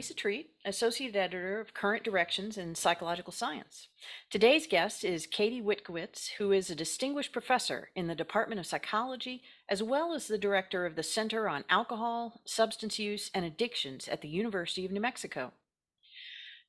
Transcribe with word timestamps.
Teresa 0.00 0.14
Treat, 0.14 0.50
Associate 0.64 1.14
Editor 1.14 1.60
of 1.60 1.74
Current 1.74 2.02
Directions 2.04 2.56
in 2.56 2.74
Psychological 2.74 3.34
Science. 3.34 3.88
Today's 4.30 4.66
guest 4.66 5.04
is 5.04 5.26
Katie 5.26 5.60
Witkiewitz, 5.60 6.30
who 6.38 6.52
is 6.52 6.70
a 6.70 6.74
distinguished 6.74 7.34
professor 7.34 7.90
in 7.94 8.06
the 8.06 8.14
Department 8.14 8.58
of 8.58 8.66
Psychology, 8.66 9.42
as 9.68 9.82
well 9.82 10.14
as 10.14 10.26
the 10.26 10.38
director 10.38 10.86
of 10.86 10.96
the 10.96 11.02
Center 11.02 11.50
on 11.50 11.66
Alcohol, 11.68 12.40
Substance 12.46 12.98
Use, 12.98 13.30
and 13.34 13.44
Addictions 13.44 14.08
at 14.08 14.22
the 14.22 14.28
University 14.28 14.86
of 14.86 14.90
New 14.90 15.02
Mexico. 15.02 15.52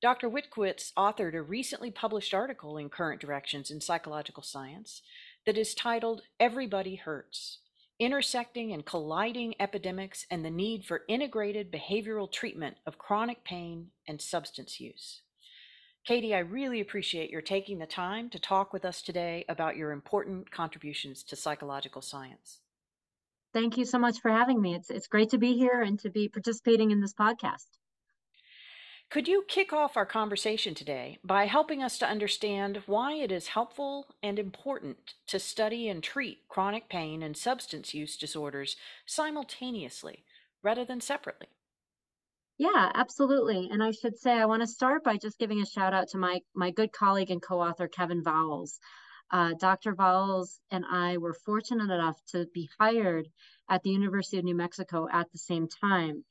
Dr. 0.01 0.29
Witkiewitz 0.29 0.91
authored 0.97 1.33
a 1.33 1.41
recently 1.41 1.89
published 1.89 2.33
article 2.33 2.75
in 2.75 2.89
Current 2.89 3.21
Directions 3.21 3.71
in 3.71 3.79
Psychological 3.79 4.43
Science 4.43 5.03
that 5.45 5.57
is 5.57 5.73
titled 5.73 6.23
Everybody 6.37 6.95
Hurts 6.97 7.59
intersecting 8.01 8.73
and 8.73 8.83
colliding 8.83 9.53
epidemics 9.59 10.25
and 10.31 10.43
the 10.43 10.49
need 10.49 10.83
for 10.83 11.03
integrated 11.07 11.71
behavioral 11.71 12.29
treatment 12.29 12.75
of 12.87 12.97
chronic 12.97 13.43
pain 13.43 13.91
and 14.07 14.19
substance 14.19 14.79
use. 14.79 15.21
Katie, 16.03 16.33
I 16.33 16.39
really 16.39 16.81
appreciate 16.81 17.29
your 17.29 17.43
taking 17.43 17.77
the 17.77 17.85
time 17.85 18.31
to 18.31 18.39
talk 18.39 18.73
with 18.73 18.85
us 18.85 19.03
today 19.03 19.45
about 19.47 19.77
your 19.77 19.91
important 19.91 20.49
contributions 20.49 21.21
to 21.25 21.35
psychological 21.35 22.01
science. 22.01 22.61
Thank 23.53 23.77
you 23.77 23.85
so 23.85 23.99
much 23.99 24.19
for 24.19 24.31
having 24.31 24.59
me. 24.59 24.73
It's 24.73 24.89
it's 24.89 25.07
great 25.07 25.29
to 25.29 25.37
be 25.37 25.53
here 25.53 25.83
and 25.83 25.99
to 25.99 26.09
be 26.09 26.27
participating 26.27 26.89
in 26.89 27.01
this 27.01 27.13
podcast. 27.13 27.67
Could 29.11 29.27
you 29.27 29.43
kick 29.45 29.73
off 29.73 29.97
our 29.97 30.05
conversation 30.05 30.73
today 30.73 31.19
by 31.21 31.45
helping 31.45 31.83
us 31.83 31.97
to 31.97 32.07
understand 32.07 32.81
why 32.85 33.15
it 33.15 33.29
is 33.29 33.49
helpful 33.49 34.07
and 34.23 34.39
important 34.39 35.15
to 35.27 35.37
study 35.37 35.89
and 35.89 36.01
treat 36.01 36.47
chronic 36.47 36.87
pain 36.87 37.21
and 37.21 37.35
substance 37.35 37.93
use 37.93 38.15
disorders 38.15 38.77
simultaneously 39.05 40.23
rather 40.63 40.85
than 40.85 41.01
separately? 41.01 41.47
Yeah, 42.57 42.89
absolutely. 42.95 43.67
And 43.69 43.83
I 43.83 43.91
should 43.91 44.17
say, 44.17 44.31
I 44.31 44.45
want 44.45 44.61
to 44.61 44.67
start 44.67 45.03
by 45.03 45.17
just 45.17 45.37
giving 45.37 45.61
a 45.61 45.65
shout 45.65 45.93
out 45.93 46.07
to 46.11 46.17
my, 46.17 46.39
my 46.55 46.71
good 46.71 46.93
colleague 46.93 47.31
and 47.31 47.41
co 47.41 47.59
author, 47.59 47.89
Kevin 47.89 48.23
Vowles. 48.23 48.79
Uh, 49.29 49.55
Dr. 49.59 49.93
Vowles 49.93 50.61
and 50.71 50.85
I 50.89 51.17
were 51.17 51.33
fortunate 51.33 51.91
enough 51.91 52.17
to 52.31 52.47
be 52.53 52.69
hired 52.79 53.27
at 53.69 53.83
the 53.83 53.89
University 53.89 54.37
of 54.37 54.45
New 54.45 54.55
Mexico 54.55 55.09
at 55.11 55.29
the 55.33 55.37
same 55.37 55.67
time. 55.67 56.23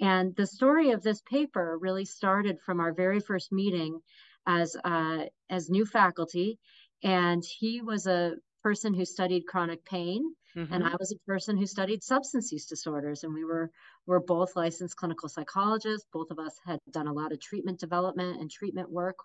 And 0.00 0.34
the 0.36 0.46
story 0.46 0.90
of 0.90 1.02
this 1.02 1.22
paper 1.22 1.78
really 1.80 2.04
started 2.04 2.58
from 2.60 2.80
our 2.80 2.92
very 2.92 3.20
first 3.20 3.50
meeting 3.50 4.00
as 4.46 4.76
uh, 4.84 5.24
as 5.50 5.70
new 5.70 5.86
faculty, 5.86 6.58
and 7.02 7.42
he 7.44 7.80
was 7.80 8.06
a 8.06 8.34
person 8.62 8.94
who 8.94 9.04
studied 9.04 9.46
chronic 9.46 9.84
pain, 9.84 10.34
mm-hmm. 10.56 10.72
and 10.72 10.84
I 10.84 10.94
was 10.98 11.12
a 11.12 11.26
person 11.26 11.56
who 11.56 11.66
studied 11.66 12.02
substance 12.02 12.52
use 12.52 12.66
disorders, 12.66 13.24
and 13.24 13.32
we 13.32 13.44
were 13.44 13.70
were 14.06 14.20
both 14.20 14.54
licensed 14.54 14.96
clinical 14.96 15.28
psychologists. 15.28 16.06
Both 16.12 16.30
of 16.30 16.38
us 16.38 16.54
had 16.64 16.78
done 16.90 17.08
a 17.08 17.12
lot 17.12 17.32
of 17.32 17.40
treatment 17.40 17.80
development 17.80 18.40
and 18.40 18.50
treatment 18.50 18.90
work. 18.90 19.16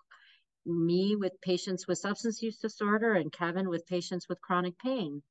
Me 0.64 1.16
with 1.16 1.32
patients 1.42 1.86
with 1.86 1.98
substance 1.98 2.40
use 2.40 2.58
disorder, 2.58 3.14
and 3.14 3.32
Kevin 3.32 3.68
with 3.68 3.86
patients 3.86 4.28
with 4.28 4.40
chronic 4.40 4.78
pain, 4.78 5.22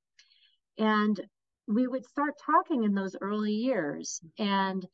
and 0.77 1.19
we 1.67 1.87
would 1.87 2.05
start 2.05 2.33
talking 2.45 2.83
in 2.83 2.93
those 2.93 3.15
early 3.21 3.53
years 3.53 4.21
and 4.37 4.85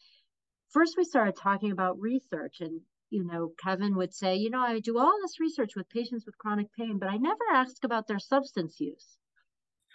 first 0.71 0.95
we 0.97 1.03
started 1.03 1.35
talking 1.35 1.71
about 1.71 1.99
research 1.99 2.57
and 2.61 2.81
you 3.09 3.23
know 3.23 3.51
kevin 3.63 3.95
would 3.95 4.13
say 4.13 4.35
you 4.35 4.49
know 4.49 4.59
i 4.61 4.79
do 4.79 4.97
all 4.97 5.13
this 5.21 5.39
research 5.39 5.75
with 5.75 5.89
patients 5.89 6.25
with 6.25 6.37
chronic 6.37 6.67
pain 6.77 6.97
but 6.99 7.09
i 7.09 7.17
never 7.17 7.43
ask 7.53 7.83
about 7.83 8.07
their 8.07 8.19
substance 8.19 8.79
use. 8.79 9.17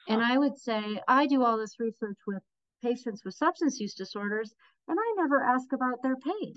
And 0.09 0.23
i 0.23 0.37
would 0.37 0.59
say 0.59 1.01
i 1.07 1.27
do 1.27 1.45
all 1.45 1.59
this 1.59 1.79
research 1.79 2.19
with 2.27 2.43
patients 2.83 3.25
with 3.25 3.35
substance 3.35 3.79
use 3.79 3.95
disorders 3.95 4.55
and 4.89 4.99
i 4.99 5.15
never 5.17 5.43
ask 5.43 5.73
about 5.73 6.03
their 6.03 6.17
pain. 6.17 6.55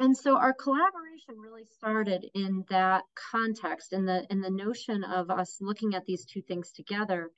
And 0.00 0.16
so 0.16 0.36
our 0.36 0.54
collaboration 0.54 1.34
really 1.42 1.64
started 1.76 2.24
in 2.32 2.64
that 2.70 3.02
context 3.32 3.92
in 3.92 4.04
the 4.06 4.24
in 4.30 4.40
the 4.40 4.50
notion 4.50 5.02
of 5.02 5.28
us 5.30 5.58
looking 5.60 5.94
at 5.94 6.04
these 6.06 6.24
two 6.24 6.40
things 6.42 6.70
together. 6.72 7.30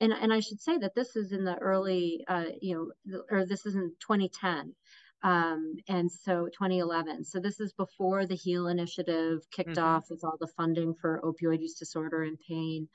And 0.00 0.12
and 0.12 0.32
i 0.32 0.40
should 0.40 0.60
say 0.60 0.78
that 0.78 0.94
this 0.94 1.14
is 1.16 1.32
in 1.32 1.44
the 1.44 1.56
early 1.56 2.24
uh, 2.26 2.46
you 2.60 2.74
know 3.06 3.22
or 3.30 3.46
this 3.46 3.66
is 3.66 3.74
in 3.74 3.92
2010 4.00 4.74
um, 5.22 5.74
and 5.88 6.10
so 6.10 6.46
2011. 6.46 7.24
So 7.24 7.40
this 7.40 7.60
is 7.60 7.72
before 7.72 8.26
the 8.26 8.36
HEAL 8.36 8.68
initiative 8.68 9.40
kicked 9.50 9.70
mm-hmm. 9.70 9.84
off 9.84 10.10
with 10.10 10.24
all 10.24 10.36
the 10.38 10.52
funding 10.56 10.94
for 10.94 11.20
opioid 11.24 11.60
use 11.60 11.74
disorder 11.74 12.22
and 12.22 12.38
pain. 12.48 12.88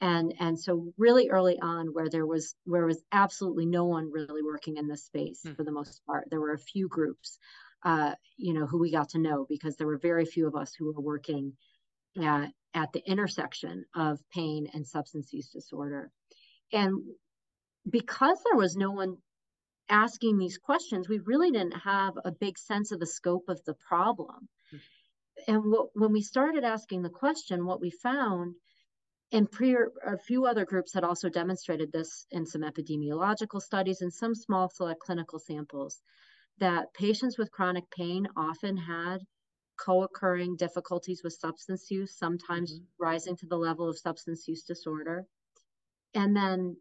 And, 0.00 0.32
and 0.38 0.58
so 0.58 0.92
really 0.96 1.28
early 1.28 1.58
on 1.60 1.88
where 1.88 2.08
there 2.08 2.26
was 2.26 2.54
where 2.64 2.86
was 2.86 3.02
absolutely 3.10 3.66
no 3.66 3.84
one 3.84 4.12
really 4.12 4.42
working 4.42 4.76
in 4.76 4.86
this 4.86 5.04
space 5.04 5.42
mm-hmm. 5.44 5.56
for 5.56 5.64
the 5.64 5.72
most 5.72 6.00
part 6.06 6.28
there 6.30 6.40
were 6.40 6.52
a 6.52 6.58
few 6.58 6.86
groups 6.86 7.36
uh, 7.84 8.12
you 8.36 8.54
know 8.54 8.64
who 8.64 8.78
we 8.78 8.92
got 8.92 9.08
to 9.08 9.18
know 9.18 9.44
because 9.48 9.76
there 9.76 9.88
were 9.88 9.98
very 9.98 10.24
few 10.24 10.46
of 10.46 10.54
us 10.54 10.72
who 10.72 10.86
were 10.86 11.00
working 11.00 11.52
at, 12.22 12.50
at 12.74 12.92
the 12.92 13.02
intersection 13.10 13.84
of 13.96 14.20
pain 14.32 14.68
and 14.72 14.86
substance 14.86 15.32
use 15.32 15.48
disorder 15.48 16.12
and 16.72 17.02
because 17.90 18.38
there 18.44 18.56
was 18.56 18.76
no 18.76 18.92
one 18.92 19.16
asking 19.88 20.38
these 20.38 20.58
questions, 20.58 21.08
we 21.08 21.18
really 21.20 21.50
didn't 21.50 21.78
have 21.78 22.14
a 22.24 22.32
big 22.32 22.58
sense 22.58 22.92
of 22.92 23.00
the 23.00 23.06
scope 23.06 23.48
of 23.48 23.60
the 23.64 23.74
problem. 23.74 24.48
Mm-hmm. 24.72 25.52
And 25.52 25.72
what, 25.72 25.88
when 25.94 26.12
we 26.12 26.22
started 26.22 26.64
asking 26.64 27.02
the 27.02 27.10
question, 27.10 27.64
what 27.64 27.80
we 27.80 27.90
found, 27.90 28.54
and 29.32 29.50
prior, 29.50 29.92
a 30.06 30.18
few 30.18 30.46
other 30.46 30.64
groups 30.64 30.94
had 30.94 31.04
also 31.04 31.28
demonstrated 31.28 31.92
this 31.92 32.26
in 32.30 32.46
some 32.46 32.62
epidemiological 32.62 33.60
studies 33.60 34.00
and 34.00 34.12
some 34.12 34.34
small 34.34 34.68
select 34.68 35.00
clinical 35.00 35.38
samples, 35.38 36.00
that 36.58 36.92
patients 36.94 37.38
with 37.38 37.52
chronic 37.52 37.88
pain 37.90 38.26
often 38.36 38.76
had 38.76 39.18
co-occurring 39.78 40.56
difficulties 40.56 41.20
with 41.22 41.32
substance 41.32 41.90
use, 41.90 42.16
sometimes 42.16 42.72
mm-hmm. 42.72 42.84
rising 42.98 43.36
to 43.36 43.46
the 43.46 43.56
level 43.56 43.88
of 43.88 43.98
substance 43.98 44.48
use 44.48 44.64
disorder. 44.64 45.24
And 46.14 46.34
then 46.34 46.76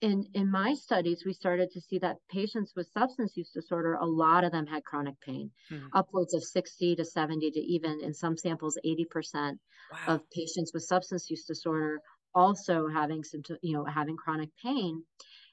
in 0.00 0.24
in 0.34 0.50
my 0.50 0.74
studies 0.74 1.24
we 1.24 1.32
started 1.32 1.70
to 1.70 1.80
see 1.80 1.98
that 1.98 2.16
patients 2.30 2.72
with 2.76 2.86
substance 2.92 3.36
use 3.36 3.50
disorder 3.50 3.94
a 3.94 4.06
lot 4.06 4.44
of 4.44 4.52
them 4.52 4.66
had 4.66 4.84
chronic 4.84 5.20
pain 5.20 5.50
hmm. 5.68 5.86
upwards 5.92 6.34
of 6.34 6.44
60 6.44 6.96
to 6.96 7.04
70 7.04 7.50
to 7.50 7.60
even 7.60 8.00
in 8.02 8.14
some 8.14 8.36
samples 8.36 8.78
80% 8.84 9.06
wow. 9.34 9.98
of 10.06 10.30
patients 10.30 10.72
with 10.72 10.84
substance 10.84 11.28
use 11.30 11.44
disorder 11.44 12.00
also 12.34 12.86
having 12.86 13.24
symptom 13.24 13.56
you 13.62 13.76
know 13.76 13.84
having 13.84 14.16
chronic 14.16 14.50
pain 14.62 15.02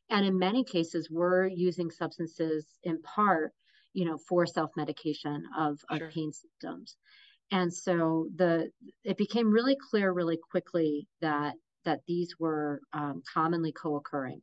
and 0.09 0.25
in 0.25 0.37
many 0.37 0.63
cases 0.63 1.09
we're 1.09 1.47
using 1.47 1.89
substances 1.89 2.65
in 2.83 3.01
part 3.01 3.51
you 3.93 4.05
know 4.05 4.17
for 4.29 4.45
self-medication 4.45 5.43
of, 5.57 5.79
sure. 5.91 6.07
of 6.07 6.13
pain 6.13 6.31
symptoms 6.31 6.97
and 7.51 7.73
so 7.73 8.27
the 8.35 8.69
it 9.03 9.17
became 9.17 9.51
really 9.51 9.77
clear 9.89 10.11
really 10.11 10.37
quickly 10.51 11.07
that 11.21 11.53
that 11.85 12.01
these 12.07 12.35
were 12.39 12.81
um, 12.93 13.21
commonly 13.33 13.71
co-occurring 13.71 14.41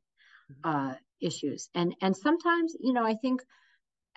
mm-hmm. 0.50 0.70
uh, 0.90 0.94
issues 1.20 1.68
and 1.74 1.94
and 2.02 2.16
sometimes 2.16 2.76
you 2.80 2.92
know 2.92 3.04
i 3.04 3.14
think 3.14 3.40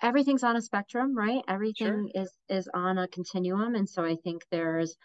everything's 0.02 0.42
on 0.42 0.56
a 0.56 0.60
spectrum 0.60 1.16
right 1.16 1.42
everything 1.48 2.10
sure. 2.12 2.22
is 2.22 2.32
is 2.48 2.68
on 2.74 2.98
a 2.98 3.08
continuum 3.08 3.74
and 3.74 3.88
so 3.88 4.04
i 4.04 4.16
think 4.24 4.42
there's 4.50 4.96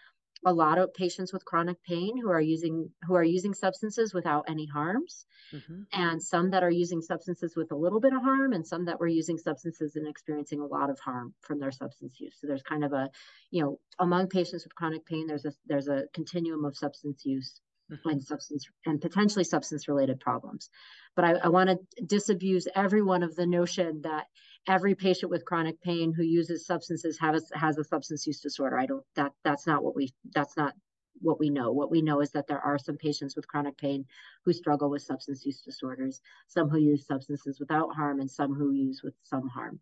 a 0.45 0.53
lot 0.53 0.77
of 0.77 0.93
patients 0.93 1.31
with 1.31 1.45
chronic 1.45 1.77
pain 1.83 2.17
who 2.17 2.29
are 2.29 2.41
using 2.41 2.89
who 3.03 3.13
are 3.15 3.23
using 3.23 3.53
substances 3.53 4.13
without 4.13 4.45
any 4.47 4.65
harms 4.65 5.25
mm-hmm. 5.53 5.81
and 5.93 6.21
some 6.21 6.49
that 6.49 6.63
are 6.63 6.71
using 6.71 7.01
substances 7.01 7.55
with 7.55 7.71
a 7.71 7.75
little 7.75 7.99
bit 7.99 8.13
of 8.13 8.21
harm 8.21 8.53
and 8.53 8.65
some 8.65 8.85
that 8.85 8.99
were 8.99 9.07
using 9.07 9.38
substances 9.38 9.95
and 9.95 10.07
experiencing 10.07 10.59
a 10.59 10.65
lot 10.65 10.89
of 10.89 10.99
harm 10.99 11.33
from 11.41 11.59
their 11.59 11.71
substance 11.71 12.19
use 12.19 12.35
so 12.39 12.47
there's 12.47 12.63
kind 12.63 12.83
of 12.83 12.91
a 12.93 13.09
you 13.51 13.61
know 13.63 13.79
among 13.99 14.27
patients 14.27 14.63
with 14.63 14.75
chronic 14.75 15.05
pain 15.05 15.27
there's 15.27 15.45
a 15.45 15.53
there's 15.67 15.88
a 15.88 16.05
continuum 16.13 16.65
of 16.65 16.75
substance 16.75 17.24
use 17.24 17.62
mm-hmm. 17.91 18.09
and 18.09 18.23
substance 18.23 18.67
and 18.85 19.01
potentially 19.01 19.43
substance 19.43 19.88
related 19.88 20.19
problems. 20.19 20.69
But 21.15 21.25
I, 21.25 21.31
I 21.43 21.47
want 21.49 21.69
to 21.69 22.05
disabuse 22.05 22.67
everyone 22.75 23.23
of 23.23 23.35
the 23.35 23.45
notion 23.45 24.01
that 24.03 24.27
every 24.67 24.95
patient 24.95 25.31
with 25.31 25.45
chronic 25.45 25.81
pain 25.81 26.13
who 26.13 26.23
uses 26.23 26.65
substances 26.65 27.17
has 27.19 27.51
has 27.53 27.77
a 27.77 27.83
substance 27.83 28.25
use 28.27 28.39
disorder. 28.39 28.77
I 28.77 28.85
don't 28.85 29.03
that 29.15 29.31
that's 29.43 29.67
not 29.67 29.83
what 29.83 29.95
we 29.95 30.13
that's 30.33 30.57
not 30.57 30.73
what 31.19 31.39
we 31.39 31.49
know. 31.49 31.71
What 31.71 31.91
we 31.91 32.01
know 32.01 32.21
is 32.21 32.31
that 32.31 32.47
there 32.47 32.61
are 32.61 32.77
some 32.77 32.97
patients 32.97 33.35
with 33.35 33.47
chronic 33.47 33.77
pain 33.77 34.05
who 34.43 34.53
struggle 34.53 34.89
with 34.89 35.03
substance 35.03 35.45
use 35.45 35.61
disorders, 35.61 36.21
some 36.47 36.69
who 36.69 36.79
use 36.79 37.05
substances 37.05 37.59
without 37.59 37.93
harm, 37.95 38.19
and 38.19 38.29
some 38.29 38.53
who 38.53 38.71
use 38.71 39.01
with 39.03 39.13
some 39.23 39.47
harm. 39.47 39.79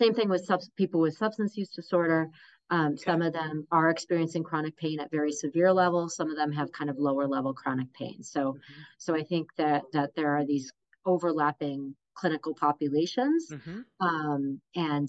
Same 0.00 0.14
thing 0.14 0.28
with 0.28 0.44
sub- 0.44 0.60
people 0.76 1.00
with 1.00 1.16
substance 1.16 1.56
use 1.56 1.70
disorder. 1.70 2.28
Um, 2.70 2.92
okay. 2.92 3.02
Some 3.04 3.22
of 3.22 3.32
them 3.32 3.66
are 3.70 3.90
experiencing 3.90 4.44
chronic 4.44 4.76
pain 4.76 5.00
at 5.00 5.10
very 5.10 5.32
severe 5.32 5.72
levels. 5.72 6.16
Some 6.16 6.30
of 6.30 6.36
them 6.36 6.52
have 6.52 6.72
kind 6.72 6.88
of 6.88 6.98
lower 6.98 7.26
level 7.26 7.52
chronic 7.52 7.92
pain. 7.92 8.22
So, 8.22 8.52
mm-hmm. 8.52 8.82
so 8.98 9.14
I 9.14 9.22
think 9.22 9.48
that 9.56 9.82
that 9.92 10.14
there 10.14 10.36
are 10.36 10.44
these 10.44 10.72
overlapping 11.04 11.94
clinical 12.14 12.54
populations, 12.54 13.48
mm-hmm. 13.50 13.80
um, 14.00 14.60
and 14.74 15.08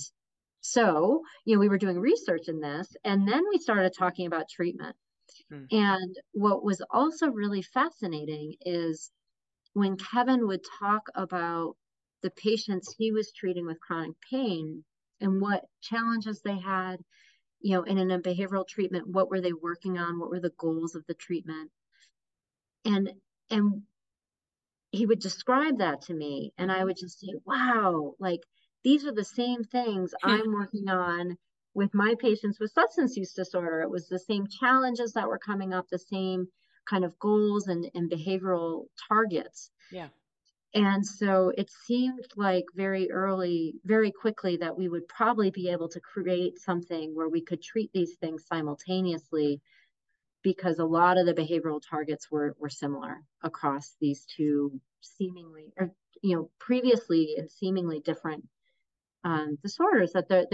so 0.62 1.22
you 1.46 1.56
know 1.56 1.60
we 1.60 1.70
were 1.70 1.78
doing 1.78 2.00
research 2.00 2.48
in 2.48 2.60
this, 2.60 2.88
and 3.04 3.28
then 3.28 3.44
we 3.50 3.60
started 3.60 3.94
talking 3.98 4.28
about 4.28 4.50
treatment. 4.50 4.96
Mm-hmm. 5.52 5.76
And 5.76 6.16
what 6.34 6.64
was 6.64 6.82
also 6.92 7.28
really 7.28 7.62
fascinating 7.62 8.56
is 8.66 9.12
when 9.74 9.98
Kevin 9.98 10.48
would 10.48 10.62
talk 10.80 11.08
about 11.16 11.76
the 12.22 12.32
patients 12.32 12.96
he 12.98 13.12
was 13.12 13.32
treating 13.34 13.66
with 13.66 13.80
chronic 13.80 14.16
pain 14.30 14.84
and 15.20 15.42
what 15.42 15.66
challenges 15.82 16.42
they 16.42 16.58
had, 16.58 16.98
you 17.64 17.76
know, 17.76 17.84
and 17.84 17.98
in 17.98 18.12
a 18.12 18.20
behavioral 18.20 18.68
treatment, 18.68 19.08
what 19.08 19.30
were 19.30 19.42
they 19.42 19.54
working 19.54 19.98
on? 19.98 20.20
What 20.20 20.30
were 20.30 20.42
the 20.42 20.54
goals 20.58 20.96
of 20.96 21.06
the 21.08 21.14
treatment? 21.14 21.72
And 22.86 23.10
and 23.50 23.84
he 24.92 25.06
would 25.08 25.20
describe 25.20 25.80
that 25.80 26.04
to 26.04 26.14
me 26.14 26.54
and 26.58 26.72
I 26.72 26.84
would 26.84 26.98
just 26.98 27.20
say, 27.20 27.34
wow, 27.46 28.14
like 28.20 28.42
these 28.84 29.06
are 29.06 29.14
the 29.14 29.24
same 29.24 29.64
things 29.64 30.14
hmm. 30.22 30.30
I'm 30.30 30.52
working 30.52 30.90
on 30.90 31.38
with 31.74 31.94
my 31.94 32.16
patients 32.20 32.60
with 32.60 32.72
substance 32.72 33.18
use 33.18 33.34
disorder. 33.34 33.82
It 33.82 33.90
was 33.90 34.08
the 34.08 34.20
same 34.20 34.46
challenges 34.48 35.14
that 35.14 35.28
were 35.28 35.40
coming 35.40 35.74
up, 35.74 35.88
the 35.90 35.98
same 35.98 36.48
kind 36.88 37.06
of 37.06 37.18
goals 37.18 37.68
and, 37.68 37.90
and 37.96 38.12
behavioral 38.12 38.86
targets. 39.08 39.72
Yeah. 39.92 40.10
And 40.76 41.06
so 41.06 41.52
it 41.56 41.70
seemed 41.86 42.26
like 42.36 42.66
very 42.76 43.12
early, 43.12 43.76
very 43.86 44.12
quickly, 44.12 44.58
that 44.58 44.76
we 44.76 44.90
would 44.90 45.08
probably 45.08 45.52
be 45.52 45.70
able 45.70 45.88
to 45.90 46.00
create 46.00 46.60
something 46.60 47.16
where 47.16 47.30
we 47.30 47.42
could 47.42 47.62
treat 47.62 47.92
these 47.94 48.16
things 48.16 48.46
simultaneously 48.48 49.62
because 50.42 50.80
a 50.80 50.86
lot 50.86 51.18
of 51.18 51.26
the 51.26 51.34
behavioral 51.34 51.82
targets 51.88 52.32
were, 52.32 52.56
were 52.60 52.70
similar 52.70 53.22
across 53.44 53.96
these 54.02 54.26
two 54.26 54.82
seemingly, 55.02 55.74
or, 55.78 55.92
you 56.24 56.36
know, 56.36 56.50
previously 56.60 57.36
and 57.38 57.50
seemingly 57.50 58.00
different 58.00 58.44
um, 59.24 59.58
disorders 59.62 60.12
that 60.14 60.28
they 60.28 60.46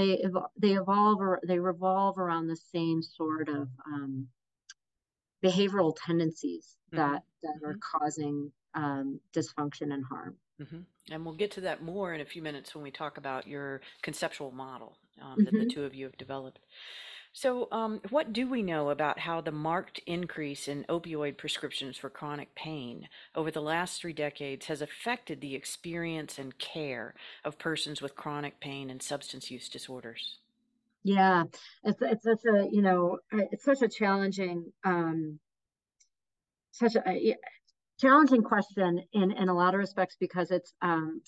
they 0.57 0.74
evolve 0.74 1.19
or 1.22 1.39
they 1.48 1.60
revolve 1.60 2.18
around 2.19 2.48
the 2.48 2.56
same 2.56 3.01
sort 3.01 3.50
of 3.50 3.68
um, 3.88 4.27
behavioral 5.44 5.95
tendencies 6.06 6.77
mm-hmm. 6.94 6.98
that 6.98 7.24
that 7.42 7.56
mm-hmm. 7.56 7.65
are 7.65 7.80
causing 7.81 8.51
um, 8.75 9.19
dysfunction 9.33 9.94
and 9.94 10.04
harm. 10.06 10.36
Mm-hmm. 10.62 10.80
And 11.12 11.25
we'll 11.25 11.36
get 11.36 11.51
to 11.51 11.62
that 11.62 11.81
more 11.81 12.13
in 12.13 12.21
a 12.21 12.25
few 12.25 12.42
minutes 12.42 12.75
when 12.75 12.83
we 12.83 12.92
talk 12.92 13.18
about 13.18 13.48
your 13.48 13.81
conceptual 14.01 14.51
model 14.51 14.98
um, 15.21 15.36
that 15.38 15.51
the 15.51 15.60
mm-hmm. 15.60 15.69
two 15.69 15.83
of 15.86 15.95
you 15.95 16.06
have 16.06 16.18
developed. 16.18 16.60
So, 17.31 17.68
um, 17.71 18.01
what 18.10 18.33
do 18.33 18.50
we 18.50 18.63
know 18.63 18.89
about 18.89 19.19
how 19.19 19.39
the 19.39 19.51
marked 19.51 20.00
increase 20.07 20.68
in 20.68 20.83
opioid 20.89 21.38
prescriptions 21.38 21.95
for 21.95 22.10
chronic 22.10 22.56
pain 22.56 23.07
over 23.36 23.51
the 23.51 23.62
last 23.62 24.01
three 24.01 24.13
decades 24.13 24.66
has 24.66 24.81
affected 24.81 25.39
the 25.39 25.54
experience 25.54 26.39
and 26.39 26.57
care 26.57 27.13
of 27.45 27.60
persons 27.60 28.01
with 28.01 28.15
chronic 28.15 28.60
pain 28.60 28.89
and 28.89 29.01
substance 29.01 29.51
use 29.51 29.69
disorders? 29.69 30.39
Yeah, 31.04 31.44
it's 31.83 32.01
it's 32.01 32.24
such 32.24 32.45
a 32.45 32.68
you 32.72 32.81
know 32.81 33.19
it's 33.31 33.63
such 33.63 33.83
a 33.83 33.88
challenging 33.88 34.74
um, 34.83 35.39
such 36.72 36.95
a 36.95 37.36
challenging 38.00 38.44
question 38.44 39.04
in 39.13 39.31
in 39.31 39.50
a 39.50 39.54
lot 39.54 39.74
of 39.74 39.80
respects 39.80 40.16
because 40.19 40.51
it's 40.51 40.74
um, 40.81 41.22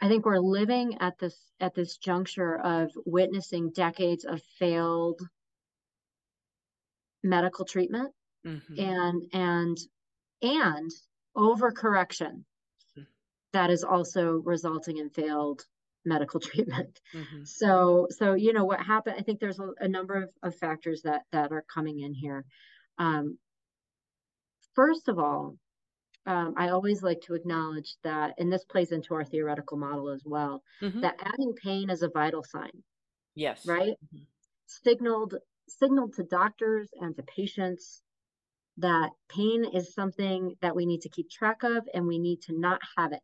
I 0.00 0.08
think 0.08 0.26
we're 0.26 0.38
living 0.38 0.98
at 1.00 1.18
this 1.18 1.36
at 1.60 1.74
this 1.74 1.96
juncture 1.96 2.56
of 2.56 2.90
witnessing 3.06 3.70
decades 3.70 4.24
of 4.24 4.42
failed 4.58 5.20
medical 7.22 7.64
treatment 7.64 8.12
mm-hmm. 8.46 8.78
and 8.78 9.22
and 9.32 9.78
and 10.42 10.90
overcorrection 11.36 12.44
that 13.54 13.70
is 13.70 13.84
also 13.84 14.42
resulting 14.44 14.98
in 14.98 15.08
failed 15.10 15.62
medical 16.04 16.40
treatment. 16.48 17.00
Mm-hmm. 17.14 17.44
So 17.44 18.08
so 18.10 18.34
you 18.34 18.52
know 18.52 18.64
what 18.64 18.80
happened 18.80 19.16
I 19.18 19.22
think 19.22 19.40
there's 19.40 19.60
a, 19.60 19.70
a, 19.80 19.88
number 19.88 20.24
of, 20.24 20.30
of 20.42 20.54
factors 20.56 21.02
that 21.02 21.22
that 21.32 21.50
are 21.50 21.64
coming 21.72 22.00
in 22.00 22.12
here. 22.12 22.44
Um, 22.98 23.38
first 24.74 25.08
of 25.08 25.18
all, 25.18 25.56
um, 26.26 26.54
I 26.56 26.70
always 26.70 27.02
like 27.02 27.20
to 27.22 27.34
acknowledge 27.34 27.96
that, 28.02 28.34
and 28.38 28.52
this 28.52 28.64
plays 28.64 28.92
into 28.92 29.14
our 29.14 29.24
theoretical 29.24 29.76
model 29.76 30.08
as 30.08 30.22
well, 30.24 30.62
mm-hmm. 30.80 31.00
that 31.00 31.20
adding 31.20 31.52
pain 31.62 31.90
is 31.90 32.02
a 32.02 32.08
vital 32.08 32.42
sign. 32.42 32.82
Yes. 33.34 33.66
Right? 33.66 33.92
Mm-hmm. 33.92 34.24
Signaled 34.66 35.34
signaled 35.66 36.14
to 36.14 36.22
doctors 36.22 36.90
and 37.00 37.16
to 37.16 37.22
patients 37.22 38.02
that 38.76 39.10
pain 39.30 39.64
is 39.72 39.94
something 39.94 40.54
that 40.60 40.76
we 40.76 40.84
need 40.84 41.00
to 41.00 41.08
keep 41.08 41.30
track 41.30 41.62
of 41.62 41.88
and 41.94 42.06
we 42.06 42.18
need 42.18 42.42
to 42.42 42.58
not 42.58 42.80
have 42.96 43.12
it. 43.12 43.22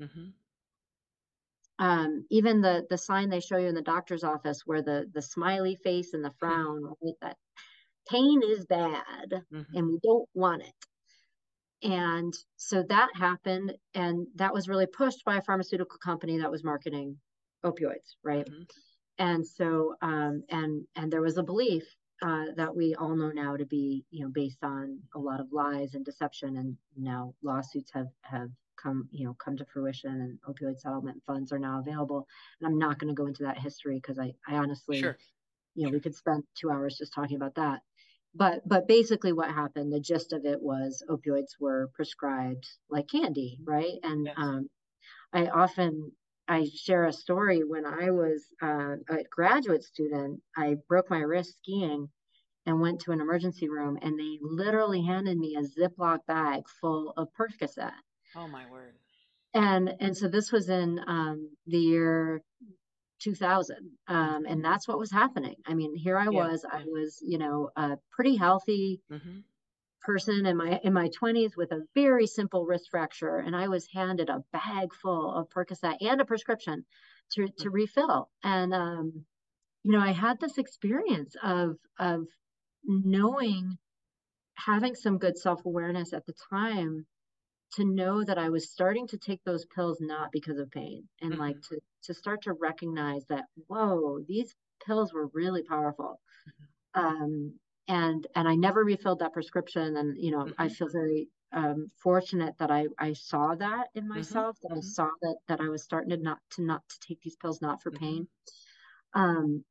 Mm-hmm. 0.00 1.84
Um, 1.84 2.26
even 2.30 2.60
the 2.60 2.86
the 2.90 2.98
sign 2.98 3.30
they 3.30 3.40
show 3.40 3.56
you 3.56 3.68
in 3.68 3.74
the 3.74 3.82
doctor's 3.82 4.24
office 4.24 4.62
where 4.66 4.82
the 4.82 5.06
the 5.14 5.22
smiley 5.22 5.78
face 5.82 6.14
and 6.14 6.24
the 6.24 6.32
frown, 6.38 6.82
right, 7.02 7.14
that 7.22 7.36
pain 8.08 8.40
is 8.44 8.66
bad 8.66 9.42
mm-hmm. 9.52 9.76
and 9.76 9.86
we 9.86 9.98
don't 10.02 10.28
want 10.34 10.62
it 10.62 10.74
and 11.82 12.34
so 12.56 12.82
that 12.88 13.08
happened 13.14 13.74
and 13.94 14.26
that 14.34 14.52
was 14.52 14.68
really 14.68 14.86
pushed 14.86 15.24
by 15.24 15.36
a 15.36 15.42
pharmaceutical 15.42 15.98
company 15.98 16.38
that 16.38 16.50
was 16.50 16.64
marketing 16.64 17.16
opioids 17.64 18.16
right 18.22 18.46
mm-hmm. 18.46 18.62
and 19.18 19.46
so 19.46 19.94
um, 20.02 20.42
and 20.50 20.84
and 20.96 21.12
there 21.12 21.22
was 21.22 21.38
a 21.38 21.42
belief 21.42 21.84
uh, 22.22 22.46
that 22.56 22.74
we 22.74 22.94
all 22.96 23.16
know 23.16 23.30
now 23.30 23.56
to 23.56 23.64
be 23.64 24.04
you 24.10 24.22
know 24.22 24.30
based 24.32 24.62
on 24.62 24.98
a 25.14 25.18
lot 25.18 25.40
of 25.40 25.52
lies 25.52 25.94
and 25.94 26.04
deception 26.04 26.56
and 26.56 26.76
now 26.96 27.34
lawsuits 27.42 27.90
have 27.92 28.08
have 28.22 28.50
come 28.80 29.08
you 29.10 29.24
know 29.24 29.34
come 29.34 29.56
to 29.56 29.64
fruition 29.64 30.10
and 30.10 30.38
opioid 30.48 30.78
settlement 30.78 31.22
funds 31.26 31.52
are 31.52 31.58
now 31.58 31.80
available 31.80 32.26
and 32.60 32.68
i'm 32.68 32.78
not 32.78 32.98
going 32.98 33.08
to 33.08 33.14
go 33.14 33.26
into 33.26 33.42
that 33.42 33.58
history 33.58 33.96
because 33.96 34.18
i 34.18 34.32
i 34.48 34.56
honestly 34.56 35.00
sure. 35.00 35.16
you 35.74 35.86
know 35.86 35.92
we 35.92 36.00
could 36.00 36.14
spend 36.14 36.42
two 36.54 36.70
hours 36.70 36.98
just 36.98 37.12
talking 37.12 37.36
about 37.36 37.54
that 37.54 37.80
but 38.34 38.60
but 38.66 38.86
basically 38.86 39.32
what 39.32 39.50
happened 39.50 39.92
the 39.92 40.00
gist 40.00 40.32
of 40.32 40.44
it 40.44 40.60
was 40.60 41.02
opioids 41.08 41.58
were 41.58 41.90
prescribed 41.94 42.66
like 42.88 43.08
candy 43.08 43.58
right? 43.64 43.98
And 44.02 44.26
yes. 44.26 44.34
um, 44.36 44.68
i 45.32 45.46
often 45.46 46.12
i 46.48 46.66
share 46.74 47.06
a 47.06 47.12
story. 47.12 47.62
When 47.64 47.86
i 47.86 48.10
was 48.10 48.44
uh, 48.62 48.96
a 49.08 49.24
graduate 49.30 49.84
student 49.84 50.40
i 50.56 50.76
broke 50.88 51.10
my 51.10 51.20
wrist 51.20 51.56
skiing 51.58 52.08
and 52.66 52.80
went 52.80 53.00
to 53.00 53.12
an 53.12 53.20
emergency 53.20 53.68
room 53.68 53.98
and 54.02 54.18
they 54.18 54.38
literally 54.42 55.02
handed 55.02 55.38
me 55.38 55.56
a 55.56 55.62
ziploc 55.62 56.18
bag 56.26 56.62
full 56.80 57.12
of 57.16 57.28
percocet. 57.38 57.92
Oh 58.36 58.46
my 58.46 58.70
word. 58.70 58.94
And 59.54 59.92
and 60.00 60.16
so 60.16 60.28
this 60.28 60.52
was 60.52 60.68
in 60.68 61.00
um, 61.06 61.50
the 61.66 61.78
year 61.78 62.42
2000 63.20 63.76
um, 64.08 64.44
and 64.46 64.64
that's 64.64 64.88
what 64.88 64.98
was 64.98 65.10
happening 65.10 65.54
i 65.66 65.74
mean 65.74 65.94
here 65.94 66.16
i 66.16 66.24
yeah. 66.24 66.30
was 66.30 66.64
i 66.70 66.82
was 66.84 67.22
you 67.22 67.38
know 67.38 67.70
a 67.76 67.96
pretty 68.10 68.36
healthy 68.36 69.00
mm-hmm. 69.12 69.38
person 70.02 70.46
in 70.46 70.56
my 70.56 70.80
in 70.82 70.92
my 70.92 71.08
20s 71.20 71.56
with 71.56 71.72
a 71.72 71.82
very 71.94 72.26
simple 72.26 72.64
wrist 72.64 72.88
fracture 72.90 73.36
and 73.36 73.54
i 73.54 73.68
was 73.68 73.86
handed 73.92 74.28
a 74.28 74.42
bag 74.52 74.92
full 74.94 75.32
of 75.34 75.48
percocet 75.50 75.96
and 76.00 76.20
a 76.20 76.24
prescription 76.24 76.84
to 77.30 77.46
to 77.46 77.64
mm-hmm. 77.64 77.74
refill 77.74 78.28
and 78.42 78.74
um, 78.74 79.24
you 79.84 79.92
know 79.92 80.00
i 80.00 80.12
had 80.12 80.40
this 80.40 80.58
experience 80.58 81.36
of 81.42 81.76
of 81.98 82.26
knowing 82.84 83.76
having 84.54 84.94
some 84.94 85.18
good 85.18 85.38
self-awareness 85.38 86.12
at 86.12 86.24
the 86.26 86.34
time 86.50 87.06
to 87.74 87.84
know 87.84 88.24
that 88.24 88.38
I 88.38 88.48
was 88.48 88.70
starting 88.70 89.06
to 89.08 89.18
take 89.18 89.42
those 89.44 89.64
pills 89.66 89.98
not 90.00 90.32
because 90.32 90.58
of 90.58 90.70
pain 90.70 91.04
and 91.20 91.32
mm-hmm. 91.32 91.40
like 91.40 91.60
to 91.68 91.80
to 92.04 92.14
start 92.14 92.42
to 92.42 92.52
recognize 92.52 93.24
that 93.26 93.44
whoa 93.68 94.20
these 94.26 94.54
pills 94.84 95.12
were 95.12 95.28
really 95.32 95.62
powerful 95.62 96.20
mm-hmm. 96.96 97.06
um, 97.06 97.54
and 97.88 98.26
and 98.34 98.48
I 98.48 98.54
never 98.54 98.84
refilled 98.84 99.20
that 99.20 99.32
prescription 99.32 99.96
and 99.96 100.16
you 100.18 100.30
know 100.30 100.44
mm-hmm. 100.44 100.62
I 100.62 100.68
feel 100.68 100.88
very 100.92 101.28
um, 101.52 101.90
fortunate 102.02 102.54
that 102.58 102.70
I 102.70 102.86
I 102.98 103.12
saw 103.12 103.54
that 103.54 103.88
in 103.94 104.04
mm-hmm. 104.04 104.14
myself 104.14 104.56
that 104.62 104.72
I 104.72 104.76
mm-hmm. 104.76 104.80
saw 104.82 105.08
that 105.22 105.36
that 105.48 105.60
I 105.60 105.68
was 105.68 105.82
starting 105.82 106.10
to 106.10 106.16
not 106.16 106.38
to 106.52 106.62
not 106.62 106.82
to 106.88 106.96
take 107.06 107.20
these 107.22 107.36
pills 107.36 107.60
not 107.60 107.82
for 107.82 107.90
mm-hmm. 107.90 108.04
pain 108.04 108.28
um 109.14 109.64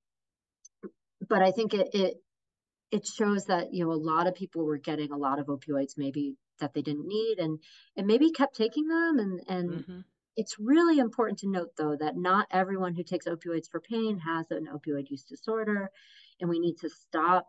but 1.28 1.42
I 1.42 1.52
think 1.52 1.74
it 1.74 1.90
it 1.94 2.18
it 2.92 3.06
shows 3.06 3.46
that 3.46 3.74
you 3.74 3.86
know 3.86 3.92
a 3.92 3.94
lot 3.94 4.28
of 4.28 4.36
people 4.36 4.66
were 4.66 4.78
getting 4.78 5.12
a 5.12 5.18
lot 5.18 5.40
of 5.40 5.48
opioids 5.48 5.94
maybe 5.98 6.36
that 6.60 6.74
they 6.74 6.82
didn't 6.82 7.08
need 7.08 7.40
and 7.40 7.60
and 7.96 8.08
maybe 8.08 8.32
kept 8.32 8.56
taking 8.56 8.88
them 8.88 9.20
and 9.20 9.42
and 9.48 9.70
mm-hmm. 9.72 10.00
it's 10.36 10.56
really 10.60 11.00
important 11.00 11.40
to 11.40 11.50
note 11.50 11.72
though 11.78 11.96
that 12.00 12.18
not 12.18 12.48
everyone 12.52 12.94
who 12.96 13.04
takes 13.04 13.28
opioids 13.28 13.70
for 13.70 13.80
pain 13.80 14.20
has 14.20 14.46
an 14.52 14.68
opioid 14.74 15.10
use 15.10 15.24
disorder 15.24 15.90
and 16.40 16.50
we 16.50 16.60
need 16.60 16.76
to 16.78 16.90
stop 16.90 17.48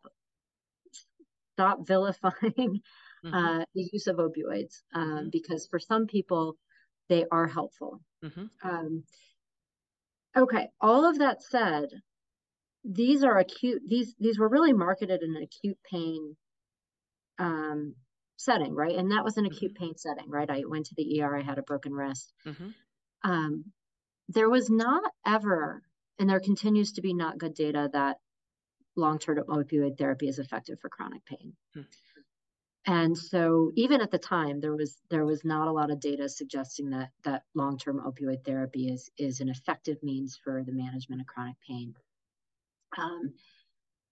stop 1.52 1.86
vilifying 1.86 2.32
mm-hmm. 3.24 3.34
uh, 3.34 3.64
the 3.74 3.88
use 3.92 4.06
of 4.06 4.16
opioids 4.16 4.82
um, 4.94 5.08
mm-hmm. 5.08 5.28
because 5.30 5.66
for 5.66 5.78
some 5.78 6.06
people 6.06 6.56
they 7.08 7.24
are 7.30 7.46
helpful 7.46 8.00
mm-hmm. 8.24 8.46
um, 8.68 9.04
okay 10.36 10.68
all 10.80 11.08
of 11.08 11.18
that 11.18 11.42
said 11.42 11.88
these 12.84 13.22
are 13.22 13.38
acute 13.38 13.82
these 13.86 14.14
these 14.18 14.38
were 14.38 14.48
really 14.48 14.72
marketed 14.72 15.22
in 15.22 15.36
an 15.36 15.42
acute 15.42 15.78
pain 15.90 16.36
um, 17.38 17.94
setting, 18.40 18.75
right? 18.75 18.97
And 18.97 19.12
that 19.12 19.25
was 19.25 19.37
an 19.37 19.47
acute 19.47 19.75
mm-hmm. 19.75 19.85
pain 19.85 19.97
setting, 19.97 20.30
right? 20.30 20.50
I 20.50 20.62
went 20.66 20.87
to 20.87 20.94
the 20.97 21.23
ER, 21.23 21.37
I 21.37 21.42
had 21.42 21.59
a 21.59 21.62
broken 21.62 21.92
wrist. 21.92 22.32
Mm-hmm. 22.47 22.68
Um, 23.23 23.64
there 24.28 24.49
was 24.49 24.70
not 24.70 25.02
ever, 25.26 25.82
and 26.18 26.28
there 26.28 26.40
continues 26.40 26.92
to 26.92 27.02
be 27.02 27.12
not 27.12 27.38
good 27.38 27.54
data 27.54 27.90
that 27.92 28.16
long 28.97 29.18
term 29.18 29.38
opioid 29.49 29.99
therapy 29.99 30.28
is 30.28 30.38
effective 30.38 30.78
for 30.80 30.88
chronic 30.88 31.25
pain. 31.25 31.52
Mm-hmm. 31.76 32.92
and 32.92 33.16
so 33.16 33.73
even 33.76 34.00
at 34.00 34.11
the 34.11 34.18
time 34.18 34.61
there 34.61 34.75
was 34.75 34.97
there 35.11 35.25
was 35.25 35.44
not 35.44 35.68
a 35.68 35.73
lot 35.73 35.90
of 35.90 36.00
data 36.00 36.28
suggesting 36.28 36.90
that 36.90 37.11
that 37.25 37.42
long-term 37.54 38.00
opioid 38.00 38.44
therapy 38.44 38.88
is 38.88 39.11
is 39.18 39.40
an 39.40 39.49
effective 39.49 40.02
means 40.02 40.38
for 40.42 40.64
the 40.64 40.73
management 40.73 41.20
of 41.20 41.26
chronic 41.26 41.56
pain 41.68 41.94
um, 42.97 43.35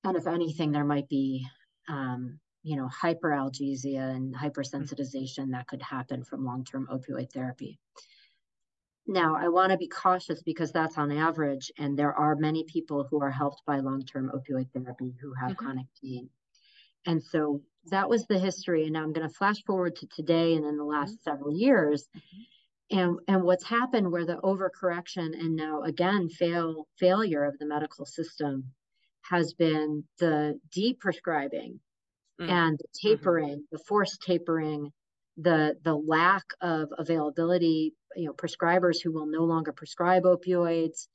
and 0.04 0.16
if 0.16 0.26
anything 0.26 0.70
there 0.70 0.85
might 0.85 1.08
be 1.08 1.47
um, 1.88 2.38
you 2.68 2.76
know 2.76 2.88
hyperalgesia 3.02 4.14
and 4.16 4.34
hypersensitization 4.34 5.50
that 5.52 5.66
could 5.66 5.82
happen 5.82 6.22
from 6.22 6.44
long-term 6.44 6.87
opioid 6.92 7.32
therapy 7.32 7.78
now 9.06 9.37
i 9.37 9.48
want 9.48 9.72
to 9.72 9.78
be 9.78 9.88
cautious 9.88 10.42
because 10.42 10.72
that's 10.72 10.98
on 10.98 11.10
average 11.10 11.70
and 11.78 11.98
there 11.98 12.14
are 12.14 12.37
many 12.37 12.64
people 12.64 13.06
who 13.10 13.22
are 13.22 13.30
helped 13.30 13.62
by 13.66 13.78
long-term 13.78 14.30
opioid 14.34 14.68
therapy 14.72 15.14
who 15.20 15.32
have 15.34 15.52
mm-hmm. 15.52 15.64
chronic 15.64 15.87
pain 16.02 16.28
and 17.06 17.22
so 17.22 17.62
that 17.90 18.08
was 18.08 18.26
the 18.26 18.38
history. 18.38 18.84
And 18.84 18.92
now 18.92 19.02
I'm 19.02 19.12
going 19.12 19.28
to 19.28 19.34
flash 19.34 19.62
forward 19.64 19.96
to 19.96 20.06
today 20.14 20.54
and 20.54 20.64
in 20.64 20.76
the 20.76 20.84
last 20.84 21.14
mm-hmm. 21.14 21.30
several 21.30 21.56
years. 21.56 22.08
Mm-hmm. 22.14 22.98
And, 22.98 23.18
and 23.28 23.42
what's 23.42 23.64
happened 23.64 24.10
where 24.10 24.25
the 24.25 24.37
overcorrection 24.37 25.38
and 25.38 25.56
now 25.56 25.82
again 25.82 26.28
fail 26.30 26.87
failure 26.98 27.44
of 27.44 27.58
the 27.58 27.66
medical 27.66 28.06
system 28.06 28.64
has 29.22 29.52
been 29.52 30.04
the 30.18 30.58
deprescribing 30.75 31.80
mm-hmm. 32.40 32.50
and 32.50 32.80
tapering, 32.95 33.49
mm-hmm. 33.49 33.73
the 33.73 33.78
forced 33.78 34.23
tapering, 34.23 34.92
the 35.37 35.76
the 35.83 35.95
lack 35.95 36.45
of 36.61 36.88
availability, 36.97 37.95
you 38.16 38.26
know, 38.26 38.33
prescribers 38.33 39.02
who 39.02 39.12
will 39.12 39.26
no 39.26 39.45
longer 39.45 39.73
prescribe 39.73 40.25
opioids, 40.25 41.09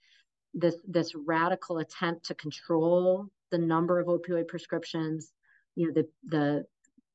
this 0.53 0.75
this 0.87 1.13
radical 1.15 1.79
attempt 1.79 2.25
to 2.25 2.35
control 2.35 3.27
the 3.51 3.57
number 3.57 3.99
of 3.99 4.07
opioid 4.07 4.47
prescriptions, 4.47 5.31
you 5.75 5.87
know 5.87 5.93
the 5.93 6.07
the 6.27 6.65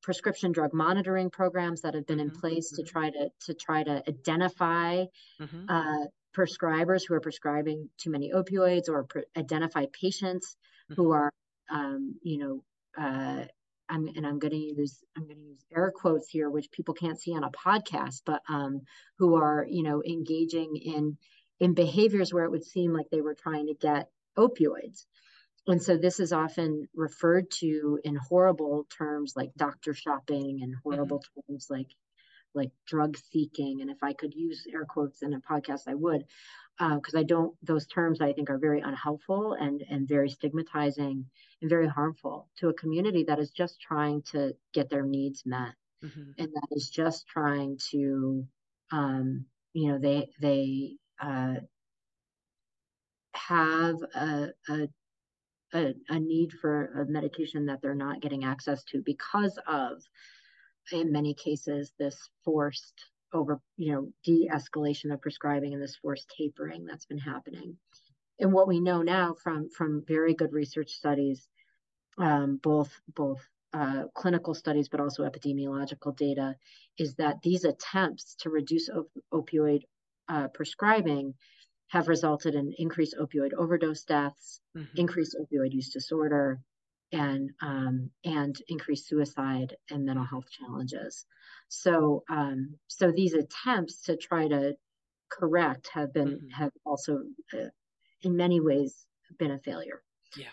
prescription 0.01 0.51
drug 0.51 0.73
monitoring 0.73 1.29
programs 1.29 1.81
that 1.81 1.93
have 1.93 2.07
been 2.07 2.19
mm-hmm, 2.19 2.33
in 2.33 2.39
place 2.39 2.73
mm-hmm. 2.73 2.83
to 2.83 2.91
try 2.91 3.09
to 3.09 3.29
to 3.45 3.53
try 3.53 3.83
to 3.83 4.03
identify 4.07 5.05
mm-hmm. 5.39 5.65
uh, 5.67 6.05
prescribers 6.35 7.01
who 7.07 7.13
are 7.13 7.19
prescribing 7.19 7.89
too 7.97 8.09
many 8.09 8.31
opioids 8.33 8.87
or 8.87 9.03
pre- 9.03 9.23
identify 9.37 9.85
patients 9.99 10.55
who 10.89 11.03
mm-hmm. 11.03 11.13
are 11.13 11.33
um, 11.69 12.15
you 12.23 12.37
know 12.37 12.63
uh, 12.97 13.45
I'm, 13.89 14.07
and 14.15 14.25
I'm 14.25 14.39
going 14.39 14.51
to 14.51 14.57
use 14.57 15.03
I'm 15.17 15.23
going 15.23 15.37
to 15.37 15.43
use 15.43 15.65
air 15.75 15.91
quotes 15.95 16.29
here, 16.29 16.49
which 16.49 16.71
people 16.71 16.93
can't 16.93 17.19
see 17.19 17.33
on 17.35 17.43
a 17.43 17.51
podcast, 17.51 18.21
but 18.25 18.41
um, 18.47 18.81
who 19.17 19.35
are 19.35 19.65
you 19.69 19.83
know 19.83 20.03
engaging 20.03 20.75
in 20.75 21.17
in 21.59 21.73
behaviors 21.73 22.33
where 22.33 22.45
it 22.45 22.51
would 22.51 22.63
seem 22.63 22.93
like 22.93 23.09
they 23.09 23.21
were 23.21 23.35
trying 23.35 23.67
to 23.67 23.73
get 23.73 24.09
opioids. 24.37 25.05
And 25.67 25.81
so 25.81 25.97
this 25.97 26.19
is 26.19 26.31
often 26.31 26.87
referred 26.95 27.51
to 27.59 27.99
in 28.03 28.15
horrible 28.15 28.87
terms 28.97 29.33
like 29.35 29.51
doctor 29.57 29.93
shopping 29.93 30.59
and 30.63 30.73
horrible 30.83 31.19
mm-hmm. 31.19 31.51
terms 31.51 31.67
like 31.69 31.87
like 32.55 32.71
drug 32.87 33.17
seeking. 33.31 33.81
And 33.81 33.91
if 33.91 34.01
I 34.01 34.13
could 34.13 34.33
use 34.33 34.65
air 34.73 34.85
quotes 34.85 35.21
in 35.21 35.33
a 35.33 35.41
podcast, 35.41 35.81
I 35.87 35.93
would, 35.93 36.23
because 36.79 37.15
uh, 37.15 37.19
I 37.19 37.23
don't. 37.23 37.53
Those 37.61 37.85
terms 37.87 38.21
I 38.21 38.31
think 38.33 38.49
are 38.49 38.57
very 38.57 38.79
unhelpful 38.81 39.53
and 39.53 39.83
and 39.89 40.07
very 40.07 40.29
stigmatizing 40.29 41.25
and 41.61 41.69
very 41.69 41.87
harmful 41.87 42.47
to 42.59 42.69
a 42.69 42.73
community 42.73 43.25
that 43.25 43.39
is 43.39 43.51
just 43.51 43.81
trying 43.81 44.21
to 44.31 44.55
get 44.73 44.89
their 44.89 45.03
needs 45.03 45.43
met, 45.45 45.73
mm-hmm. 46.03 46.31
and 46.37 46.47
that 46.47 46.67
is 46.71 46.89
just 46.89 47.27
trying 47.27 47.77
to, 47.91 48.45
um, 48.91 49.45
you 49.73 49.91
know, 49.91 49.99
they 49.99 50.29
they 50.39 50.95
uh, 51.21 51.55
have 53.33 53.95
a, 54.15 54.47
a 54.69 54.87
a, 55.73 55.93
a 56.07 56.19
need 56.19 56.53
for 56.61 57.01
a 57.01 57.11
medication 57.11 57.65
that 57.65 57.81
they're 57.81 57.93
not 57.93 58.21
getting 58.21 58.43
access 58.45 58.83
to 58.85 59.01
because 59.05 59.59
of 59.67 60.01
in 60.91 61.11
many 61.11 61.33
cases 61.33 61.91
this 61.99 62.17
forced 62.43 63.05
over 63.33 63.59
you 63.77 63.93
know 63.93 64.07
de-escalation 64.23 65.13
of 65.13 65.21
prescribing 65.21 65.73
and 65.73 65.81
this 65.81 65.97
forced 66.01 66.33
tapering 66.37 66.85
that's 66.85 67.05
been 67.05 67.19
happening 67.19 67.77
and 68.39 68.51
what 68.51 68.67
we 68.67 68.79
know 68.79 69.01
now 69.01 69.35
from 69.43 69.69
from 69.69 70.03
very 70.07 70.33
good 70.33 70.53
research 70.53 70.91
studies 70.91 71.47
um, 72.17 72.59
both 72.61 72.91
both 73.15 73.39
uh, 73.73 74.03
clinical 74.15 74.53
studies 74.53 74.89
but 74.89 74.99
also 74.99 75.23
epidemiological 75.23 76.15
data 76.17 76.55
is 76.97 77.15
that 77.15 77.41
these 77.43 77.65
attempts 77.65 78.35
to 78.35 78.49
reduce 78.49 78.89
op- 78.89 79.11
opioid 79.31 79.81
uh, 80.27 80.47
prescribing 80.49 81.33
have 81.89 82.07
resulted 82.07 82.55
in 82.55 82.73
increased 82.77 83.15
opioid 83.19 83.53
overdose 83.53 84.03
deaths, 84.03 84.61
mm-hmm. 84.77 84.97
increased 84.97 85.35
opioid 85.39 85.71
use 85.71 85.89
disorder, 85.89 86.59
and 87.11 87.51
um, 87.61 88.09
and 88.23 88.55
increased 88.67 89.07
suicide 89.07 89.75
and 89.89 90.05
mental 90.05 90.25
health 90.25 90.49
challenges. 90.51 91.25
So 91.67 92.23
um, 92.29 92.75
so 92.87 93.11
these 93.11 93.33
attempts 93.33 94.03
to 94.03 94.17
try 94.17 94.47
to 94.47 94.75
correct 95.29 95.89
have 95.93 96.13
been 96.13 96.29
mm-hmm. 96.29 96.49
have 96.49 96.71
also 96.85 97.21
uh, 97.53 97.69
in 98.21 98.35
many 98.35 98.59
ways 98.59 99.05
been 99.37 99.51
a 99.51 99.59
failure. 99.59 100.01
Yeah. 100.35 100.47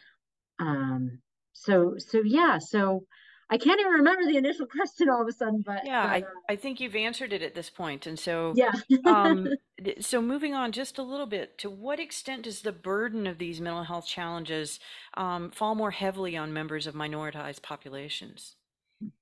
Um. 0.58 1.18
So 1.52 1.94
so 1.98 2.22
yeah. 2.24 2.58
So 2.58 3.04
I 3.48 3.58
can't 3.58 3.78
even 3.80 3.92
remember 3.92 4.24
the 4.24 4.36
initial 4.36 4.66
question 4.70 5.08
all 5.08 5.22
of 5.22 5.28
a 5.28 5.32
sudden, 5.32 5.62
but 5.64 5.82
yeah, 5.84 6.02
but, 6.02 6.12
I, 6.12 6.18
uh, 6.18 6.30
I 6.48 6.56
think 6.56 6.80
you've 6.80 6.96
answered 6.96 7.32
it 7.32 7.42
at 7.42 7.54
this 7.54 7.70
point. 7.70 8.06
And 8.06 8.18
so, 8.18 8.54
yeah. 8.56 8.72
um, 9.06 9.48
so 10.00 10.20
moving 10.20 10.54
on 10.54 10.72
just 10.72 10.98
a 10.98 11.02
little 11.02 11.26
bit, 11.26 11.58
to 11.58 11.70
what 11.70 12.00
extent 12.00 12.42
does 12.42 12.62
the 12.62 12.72
burden 12.72 13.26
of 13.26 13.38
these 13.38 13.60
mental 13.60 13.84
health 13.84 14.06
challenges 14.06 14.80
um, 15.14 15.50
fall 15.50 15.74
more 15.74 15.92
heavily 15.92 16.36
on 16.36 16.52
members 16.52 16.86
of 16.86 16.94
minoritized 16.94 17.62
populations? 17.62 18.56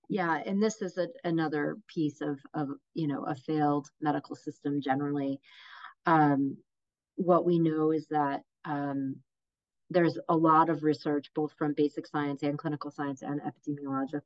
Yeah, 0.08 0.40
and 0.46 0.62
this 0.62 0.80
is 0.80 0.96
a, 0.98 1.08
another 1.24 1.76
piece 1.92 2.20
of, 2.20 2.38
of, 2.54 2.68
you 2.94 3.08
know, 3.08 3.24
a 3.24 3.34
failed 3.34 3.88
medical 4.00 4.36
system 4.36 4.80
generally. 4.80 5.40
Um, 6.06 6.56
what 7.16 7.44
we 7.44 7.58
know 7.58 7.90
is 7.90 8.06
that 8.10 8.42
um, 8.64 9.16
there's 9.90 10.18
a 10.28 10.36
lot 10.36 10.70
of 10.70 10.82
research, 10.82 11.30
both 11.34 11.52
from 11.58 11.74
basic 11.74 12.06
science 12.06 12.42
and 12.42 12.58
clinical 12.58 12.90
science 12.90 13.22
and 13.22 13.40
epidemiological 13.40 14.22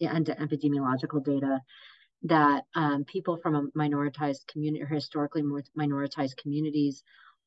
and 0.00 0.26
epidemiological 0.26 1.22
data, 1.22 1.60
that 2.22 2.64
um, 2.74 3.04
people 3.04 3.36
from 3.36 3.54
a 3.54 3.78
minoritized 3.78 4.46
community 4.46 4.82
or 4.82 4.86
historically 4.86 5.42
more 5.42 5.62
minoritized 5.78 6.36
communities 6.36 7.02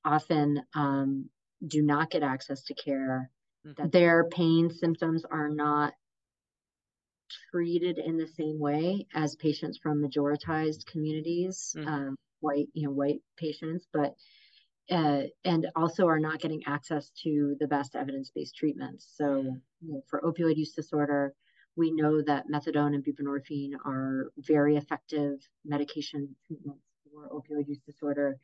often 0.06 0.62
um, 0.76 1.30
do 1.66 1.82
not 1.82 2.10
get 2.10 2.24
access 2.24 2.64
to 2.64 2.74
care. 2.74 3.30
Mm-hmm. 3.66 3.82
That 3.82 3.92
their 3.92 4.26
pain 4.26 4.70
symptoms 4.70 5.24
are 5.30 5.50
not 5.50 5.94
treated 7.52 7.98
in 7.98 8.18
the 8.18 8.28
same 8.28 8.60
way 8.60 9.08
as 9.14 9.36
patients 9.36 9.78
from 9.78 10.02
majoritized 10.02 10.86
communities, 10.86 11.76
mm-hmm. 11.78 11.88
um, 11.88 12.16
white 12.42 12.68
you 12.74 12.88
know 12.88 12.94
white 12.94 13.22
patients, 13.38 13.88
but 13.94 14.16
uh, 14.92 15.24
and 15.46 15.68
also 15.76 16.08
are 16.08 16.20
not 16.20 16.40
getting 16.40 16.62
access 16.66 17.12
to 17.24 17.56
the 17.60 17.68
best 17.68 17.96
evidence-based 17.96 18.56
treatments. 18.56 19.08
So 19.16 19.42
you 19.82 19.94
know, 19.94 20.04
for 20.10 20.22
opioid 20.22 20.58
use 20.58 20.74
disorder, 20.74 21.34
we 21.76 21.92
know 21.92 22.22
that 22.22 22.48
methadone 22.50 22.94
and 22.94 23.04
buprenorphine 23.04 23.74
are 23.86 24.32
very 24.38 24.78
effective 24.78 25.40
medication 25.66 26.36
treatments 26.46 26.84
for 27.04 27.30
opioid 27.30 27.68
use 27.68 27.82
disorder. 27.86 28.38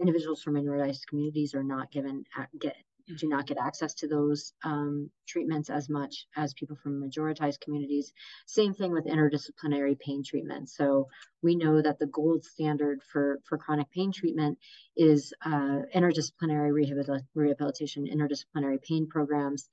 Individuals 0.00 0.42
from 0.42 0.54
minoritized 0.54 1.06
communities 1.08 1.54
are 1.54 1.64
not 1.64 1.90
given 1.90 2.24
get 2.60 2.76
do 3.18 3.28
not 3.28 3.46
get 3.46 3.58
access 3.58 3.94
to 3.94 4.08
those 4.08 4.52
um, 4.64 5.10
treatments 5.26 5.70
as 5.70 5.88
much 5.88 6.26
as 6.36 6.54
people 6.54 6.76
from 6.76 7.00
majoritized 7.00 7.60
communities. 7.60 8.12
Same 8.46 8.74
thing 8.74 8.92
with 8.92 9.06
interdisciplinary 9.06 9.98
pain 9.98 10.22
treatment. 10.24 10.68
So 10.68 11.08
we 11.42 11.54
know 11.54 11.80
that 11.80 11.98
the 11.98 12.06
gold 12.06 12.44
standard 12.44 13.02
for, 13.02 13.40
for 13.44 13.58
chronic 13.58 13.90
pain 13.90 14.12
treatment 14.12 14.58
is 14.96 15.32
uh, 15.44 15.80
interdisciplinary 15.94 16.72
rehabil- 16.72 17.26
rehabilitation, 17.34 18.06
interdisciplinary 18.06 18.82
pain 18.82 19.06
programs, 19.08 19.68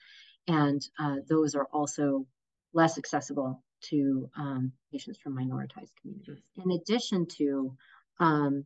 and 0.47 0.81
uh, 0.99 1.17
those 1.27 1.55
are 1.55 1.67
also 1.73 2.25
less 2.73 2.97
accessible 2.97 3.63
to 3.81 4.29
um, 4.37 4.71
patients 4.91 5.19
from 5.19 5.35
minoritized 5.35 5.91
communities. 6.01 6.43
In 6.63 6.71
addition 6.71 7.25
to 7.37 7.75
um, 8.19 8.65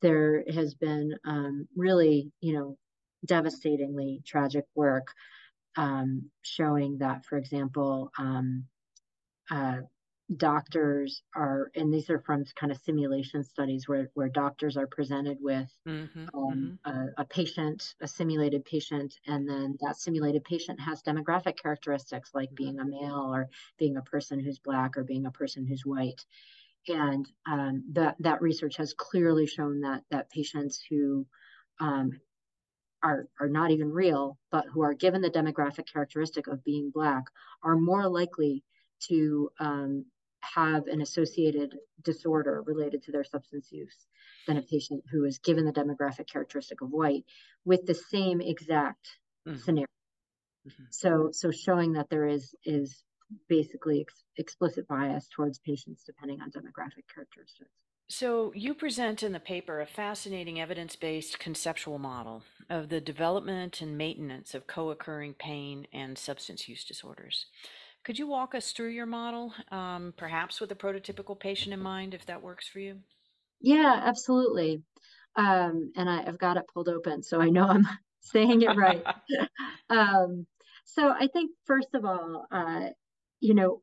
there 0.00 0.44
has 0.52 0.74
been 0.74 1.14
um, 1.24 1.66
really, 1.76 2.30
you 2.40 2.54
know, 2.54 2.76
devastatingly 3.24 4.22
tragic 4.24 4.64
work 4.74 5.08
um, 5.76 6.30
showing 6.42 6.98
that, 6.98 7.24
for 7.24 7.36
example, 7.36 8.10
um, 8.18 8.64
uh, 9.50 9.78
doctors 10.36 11.22
are, 11.34 11.70
and 11.74 11.92
these 11.92 12.08
are 12.08 12.20
from 12.20 12.44
kind 12.56 12.72
of 12.72 12.78
simulation 12.78 13.44
studies 13.44 13.88
where, 13.88 14.10
where 14.14 14.28
doctors 14.28 14.76
are 14.76 14.86
presented 14.86 15.38
with 15.40 15.70
mm-hmm, 15.86 16.26
um, 16.34 16.78
mm-hmm. 16.86 17.00
A, 17.18 17.22
a, 17.22 17.24
patient, 17.24 17.94
a 18.00 18.08
simulated 18.08 18.64
patient, 18.64 19.14
and 19.26 19.48
then 19.48 19.76
that 19.80 19.96
simulated 19.96 20.44
patient 20.44 20.80
has 20.80 21.02
demographic 21.02 21.60
characteristics 21.60 22.30
like 22.34 22.48
mm-hmm. 22.50 22.64
being 22.64 22.80
a 22.80 22.84
male 22.84 23.30
or 23.32 23.48
being 23.78 23.96
a 23.96 24.02
person 24.02 24.40
who's 24.40 24.58
black 24.58 24.96
or 24.96 25.04
being 25.04 25.26
a 25.26 25.30
person 25.32 25.66
who's 25.66 25.84
white. 25.84 26.24
And 26.88 27.28
um, 27.46 27.84
that 27.92 28.16
that 28.20 28.42
research 28.42 28.76
has 28.78 28.92
clearly 28.92 29.46
shown 29.46 29.82
that 29.82 30.02
that 30.10 30.30
patients 30.30 30.82
who 30.90 31.26
um, 31.78 32.10
are, 33.02 33.28
are 33.40 33.48
not 33.48 33.70
even 33.70 33.90
real, 33.90 34.38
but 34.50 34.66
who 34.72 34.82
are 34.82 34.94
given 34.94 35.20
the 35.20 35.30
demographic 35.30 35.86
characteristic 35.92 36.46
of 36.46 36.64
being 36.64 36.90
Black 36.90 37.24
are 37.62 37.76
more 37.76 38.08
likely 38.08 38.62
to 39.08 39.50
um, 39.58 40.04
have 40.40 40.86
an 40.86 41.00
associated 41.00 41.76
disorder 42.02 42.62
related 42.66 43.02
to 43.04 43.12
their 43.12 43.24
substance 43.24 43.68
use 43.70 43.96
than 44.46 44.56
a 44.56 44.62
patient 44.62 45.02
who 45.10 45.24
is 45.24 45.38
given 45.38 45.64
the 45.64 45.72
demographic 45.72 46.26
characteristic 46.26 46.80
of 46.80 46.90
white 46.90 47.24
with 47.64 47.86
the 47.86 47.94
same 47.94 48.40
exact 48.40 49.08
mm-hmm. 49.46 49.58
scenario. 49.58 49.86
Mm-hmm. 50.66 50.84
So, 50.90 51.30
so 51.32 51.50
showing 51.50 51.92
that 51.92 52.10
there 52.10 52.26
is 52.26 52.54
is 52.64 53.02
basically 53.48 54.02
ex- 54.02 54.24
explicit 54.36 54.86
bias 54.86 55.28
towards 55.34 55.58
patients 55.58 56.04
depending 56.04 56.40
on 56.40 56.50
demographic 56.50 57.04
characteristics. 57.12 57.70
So, 58.14 58.52
you 58.54 58.74
present 58.74 59.22
in 59.22 59.32
the 59.32 59.40
paper 59.40 59.80
a 59.80 59.86
fascinating 59.86 60.60
evidence 60.60 60.96
based 60.96 61.38
conceptual 61.38 61.98
model 61.98 62.42
of 62.68 62.90
the 62.90 63.00
development 63.00 63.80
and 63.80 63.96
maintenance 63.96 64.54
of 64.54 64.66
co 64.66 64.90
occurring 64.90 65.32
pain 65.32 65.86
and 65.94 66.18
substance 66.18 66.68
use 66.68 66.84
disorders. 66.84 67.46
Could 68.04 68.18
you 68.18 68.26
walk 68.26 68.54
us 68.54 68.72
through 68.72 68.90
your 68.90 69.06
model, 69.06 69.54
um, 69.70 70.12
perhaps 70.18 70.60
with 70.60 70.70
a 70.70 70.74
prototypical 70.74 71.40
patient 71.40 71.72
in 71.72 71.80
mind, 71.80 72.12
if 72.12 72.26
that 72.26 72.42
works 72.42 72.68
for 72.68 72.80
you? 72.80 72.98
Yeah, 73.62 74.02
absolutely. 74.04 74.82
Um, 75.36 75.90
and 75.96 76.10
I, 76.10 76.24
have 76.24 76.38
got 76.38 76.58
it 76.58 76.64
pulled 76.74 76.90
open, 76.90 77.22
so 77.22 77.40
I 77.40 77.48
know 77.48 77.64
I'm 77.64 77.88
saying 78.20 78.60
it 78.60 78.76
right. 78.76 79.02
um, 79.88 80.46
so 80.84 81.08
I 81.08 81.28
think, 81.32 81.52
first 81.64 81.94
of 81.94 82.04
all, 82.04 82.44
uh, 82.52 82.90
you 83.40 83.54
know, 83.54 83.80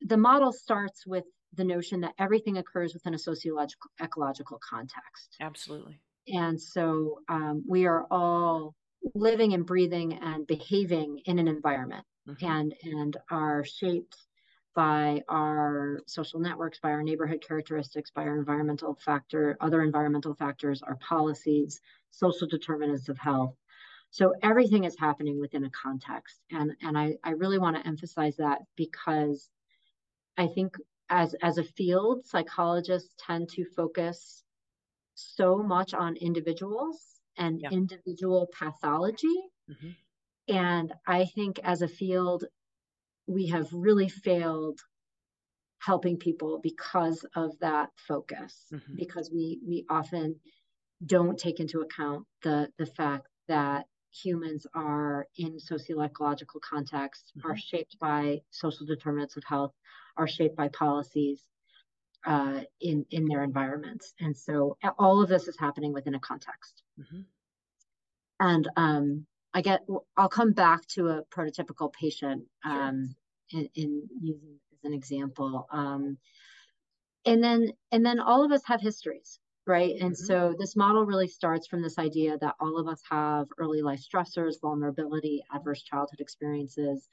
the 0.00 0.16
model 0.16 0.50
starts 0.50 1.06
with 1.06 1.24
the 1.58 1.64
notion 1.64 2.00
that 2.00 2.14
everything 2.18 2.56
occurs 2.56 2.94
within 2.94 3.12
a 3.12 3.18
sociological 3.18 3.90
ecological 4.00 4.58
context. 4.66 5.36
Absolutely. 5.40 6.00
And 6.28 6.60
so 6.60 7.20
um, 7.28 7.64
we 7.68 7.86
are 7.86 8.06
all 8.10 8.74
living 9.14 9.52
and 9.52 9.66
breathing 9.66 10.18
and 10.22 10.46
behaving 10.46 11.20
in 11.26 11.38
an 11.38 11.48
environment 11.48 12.04
mm-hmm. 12.26 12.44
and 12.46 12.74
and 12.82 13.16
are 13.30 13.64
shaped 13.64 14.16
by 14.74 15.22
our 15.28 16.00
social 16.06 16.38
networks, 16.38 16.78
by 16.78 16.90
our 16.90 17.02
neighborhood 17.02 17.44
characteristics, 17.46 18.12
by 18.12 18.22
our 18.22 18.38
environmental 18.38 18.94
factor, 18.94 19.56
other 19.60 19.82
environmental 19.82 20.34
factors, 20.34 20.82
our 20.82 20.96
policies, 20.96 21.80
social 22.12 22.46
determinants 22.46 23.08
of 23.08 23.18
health. 23.18 23.56
So 24.10 24.34
everything 24.40 24.84
is 24.84 24.96
happening 24.96 25.40
within 25.40 25.64
a 25.64 25.70
context. 25.70 26.36
And, 26.52 26.76
and 26.80 26.96
I, 26.96 27.16
I 27.24 27.30
really 27.30 27.58
want 27.58 27.76
to 27.76 27.86
emphasize 27.86 28.36
that 28.36 28.60
because 28.76 29.50
I 30.36 30.46
think 30.46 30.76
as, 31.10 31.34
as 31.42 31.58
a 31.58 31.64
field, 31.64 32.24
psychologists 32.26 33.14
tend 33.18 33.48
to 33.50 33.64
focus 33.76 34.44
so 35.14 35.58
much 35.58 35.94
on 35.94 36.16
individuals 36.16 37.00
and 37.36 37.60
yeah. 37.60 37.70
individual 37.70 38.48
pathology. 38.58 39.40
Mm-hmm. 39.70 39.90
And 40.48 40.92
I 41.06 41.26
think 41.26 41.60
as 41.62 41.82
a 41.82 41.88
field, 41.88 42.44
we 43.26 43.46
have 43.48 43.68
really 43.72 44.08
failed 44.08 44.80
helping 45.80 46.16
people 46.16 46.58
because 46.62 47.24
of 47.36 47.58
that 47.60 47.90
focus, 47.96 48.66
mm-hmm. 48.72 48.96
because 48.96 49.30
we 49.32 49.60
we 49.66 49.84
often 49.88 50.36
don't 51.06 51.38
take 51.38 51.60
into 51.60 51.80
account 51.80 52.26
the 52.42 52.68
the 52.78 52.86
fact 52.86 53.28
that 53.46 53.86
humans 54.10 54.66
are 54.74 55.26
in 55.36 55.60
socio-ecological 55.60 56.60
contexts, 56.60 57.32
mm-hmm. 57.36 57.50
are 57.50 57.56
shaped 57.56 57.98
by 58.00 58.40
social 58.50 58.86
determinants 58.86 59.36
of 59.36 59.44
health, 59.44 59.72
are 60.18 60.28
shaped 60.28 60.56
by 60.56 60.68
policies 60.68 61.42
uh, 62.26 62.60
in 62.80 63.06
in 63.10 63.26
their 63.26 63.42
environments, 63.42 64.12
and 64.20 64.36
so 64.36 64.76
all 64.98 65.22
of 65.22 65.28
this 65.28 65.48
is 65.48 65.56
happening 65.58 65.92
within 65.92 66.14
a 66.14 66.20
context. 66.20 66.82
Mm-hmm. 67.00 67.20
And 68.40 68.68
um, 68.76 69.26
I 69.54 69.60
get, 69.60 69.80
I'll 70.16 70.28
come 70.28 70.52
back 70.52 70.86
to 70.88 71.08
a 71.08 71.22
prototypical 71.24 71.92
patient 71.92 72.44
um, 72.64 73.14
sure. 73.50 73.60
in, 73.60 73.68
in, 73.74 74.08
using 74.20 74.58
as 74.72 74.84
an 74.84 74.92
example. 74.92 75.66
Um, 75.72 76.18
and 77.24 77.42
then, 77.42 77.72
and 77.90 78.04
then 78.04 78.20
all 78.20 78.44
of 78.44 78.52
us 78.52 78.62
have 78.66 78.80
histories, 78.80 79.40
right? 79.66 79.96
And 80.00 80.12
mm-hmm. 80.12 80.24
so 80.26 80.54
this 80.58 80.76
model 80.76 81.04
really 81.04 81.28
starts 81.28 81.66
from 81.66 81.82
this 81.82 81.98
idea 81.98 82.38
that 82.38 82.54
all 82.60 82.78
of 82.78 82.86
us 82.86 83.02
have 83.10 83.48
early 83.58 83.82
life 83.82 84.00
stressors, 84.00 84.60
vulnerability, 84.60 85.42
adverse 85.52 85.82
childhood 85.82 86.20
experiences, 86.20 87.08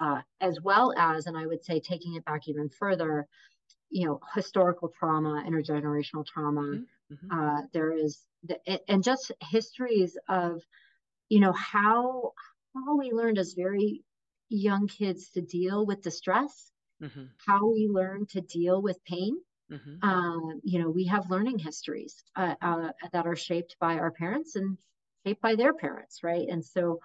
uh, 0.00 0.20
as 0.40 0.60
well 0.62 0.92
as, 0.96 1.26
and 1.26 1.36
I 1.36 1.46
would 1.46 1.64
say 1.64 1.80
taking 1.80 2.14
it 2.14 2.24
back 2.24 2.48
even 2.48 2.68
further, 2.68 3.26
you 3.90 4.06
know, 4.06 4.20
historical 4.34 4.92
trauma, 4.98 5.44
intergenerational 5.46 6.26
trauma. 6.26 6.60
Mm-hmm. 6.60 7.14
mm-hmm. 7.14 7.40
Uh, 7.40 7.62
there 7.72 7.92
is, 7.92 8.20
the, 8.44 8.58
and 8.90 9.02
just 9.02 9.32
histories 9.40 10.16
of 10.28 10.62
you 11.28 11.40
know 11.40 11.52
how 11.52 12.32
how 12.74 12.96
we 12.96 13.12
learned 13.12 13.38
as 13.38 13.54
very 13.54 14.02
young 14.48 14.86
kids 14.86 15.30
to 15.30 15.40
deal 15.40 15.84
with 15.84 16.02
distress 16.02 16.72
mm-hmm. 17.02 17.24
how 17.46 17.70
we 17.70 17.88
learn 17.88 18.26
to 18.26 18.40
deal 18.40 18.80
with 18.80 19.02
pain 19.04 19.36
mm-hmm. 19.70 20.08
um, 20.08 20.60
you 20.64 20.78
know 20.78 20.88
we 20.88 21.04
have 21.04 21.30
learning 21.30 21.58
histories 21.58 22.22
uh, 22.36 22.54
uh, 22.62 22.90
that 23.12 23.26
are 23.26 23.36
shaped 23.36 23.76
by 23.80 23.94
our 23.98 24.10
parents 24.10 24.56
and 24.56 24.78
shaped 25.26 25.42
by 25.42 25.54
their 25.54 25.74
parents 25.74 26.22
right 26.22 26.48
and 26.48 26.64
so 26.64 26.98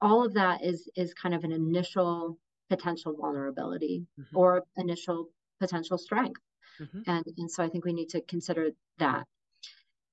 all 0.00 0.24
of 0.24 0.34
that 0.34 0.64
is 0.64 0.88
is 0.96 1.14
kind 1.14 1.34
of 1.34 1.44
an 1.44 1.52
initial 1.52 2.38
potential 2.68 3.14
vulnerability 3.18 4.06
mm-hmm. 4.18 4.36
or 4.36 4.64
initial 4.76 5.28
potential 5.58 5.98
strength 5.98 6.40
mm-hmm. 6.80 7.00
and 7.06 7.24
and 7.38 7.50
so 7.50 7.62
i 7.62 7.68
think 7.68 7.84
we 7.84 7.92
need 7.92 8.08
to 8.08 8.20
consider 8.22 8.70
that 8.98 9.26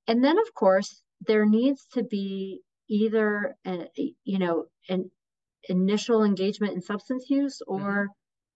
and 0.07 0.23
then 0.23 0.37
of 0.37 0.53
course 0.53 1.01
there 1.25 1.45
needs 1.45 1.85
to 1.93 2.03
be 2.03 2.61
either 2.89 3.55
a, 3.65 3.87
you 4.23 4.39
know 4.39 4.65
an 4.89 5.09
initial 5.69 6.23
engagement 6.23 6.73
in 6.73 6.81
substance 6.81 7.29
use 7.29 7.61
or 7.67 7.79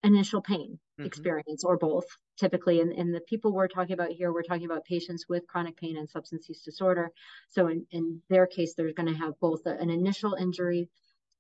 mm-hmm. 0.04 0.14
initial 0.14 0.42
pain 0.42 0.80
mm-hmm. 1.02 1.08
experience 1.08 1.64
or 1.64 1.78
both 1.78 2.06
typically 2.38 2.82
and, 2.82 2.92
and 2.94 3.14
the 3.14 3.22
people 3.22 3.54
we're 3.54 3.68
talking 3.68 3.94
about 3.94 4.10
here 4.10 4.32
we're 4.32 4.42
talking 4.42 4.66
about 4.66 4.86
patients 4.86 5.26
with 5.28 5.48
chronic 5.48 5.78
pain 5.78 5.98
and 5.98 6.10
substance 6.10 6.48
use 6.50 6.62
disorder 6.62 7.12
so 7.50 7.68
in, 7.68 7.86
in 7.92 8.22
their 8.30 8.48
case 8.48 8.74
they're 8.74 8.94
going 8.94 9.12
to 9.12 9.20
have 9.20 9.40
both 9.40 9.66
an 9.66 9.90
initial 9.90 10.34
injury 10.34 10.90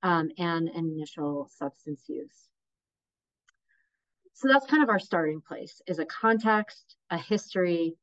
um, 0.03 0.29
and 0.37 0.69
an 0.69 0.85
initial 0.95 1.49
substance 1.57 2.03
use 2.07 2.49
so 4.33 4.47
that's 4.47 4.65
kind 4.65 4.81
of 4.81 4.89
our 4.89 4.99
starting 4.99 5.41
place 5.41 5.81
is 5.87 5.99
a 5.99 6.05
context 6.05 6.95
a 7.09 7.17
history 7.17 7.95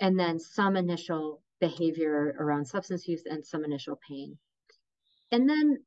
and 0.00 0.18
then 0.18 0.38
some 0.38 0.76
initial 0.76 1.40
behavior 1.60 2.36
around 2.38 2.66
substance 2.66 3.06
use 3.08 3.24
and 3.26 3.44
some 3.44 3.64
initial 3.64 3.98
pain. 4.08 4.38
And 5.32 5.48
then 5.48 5.78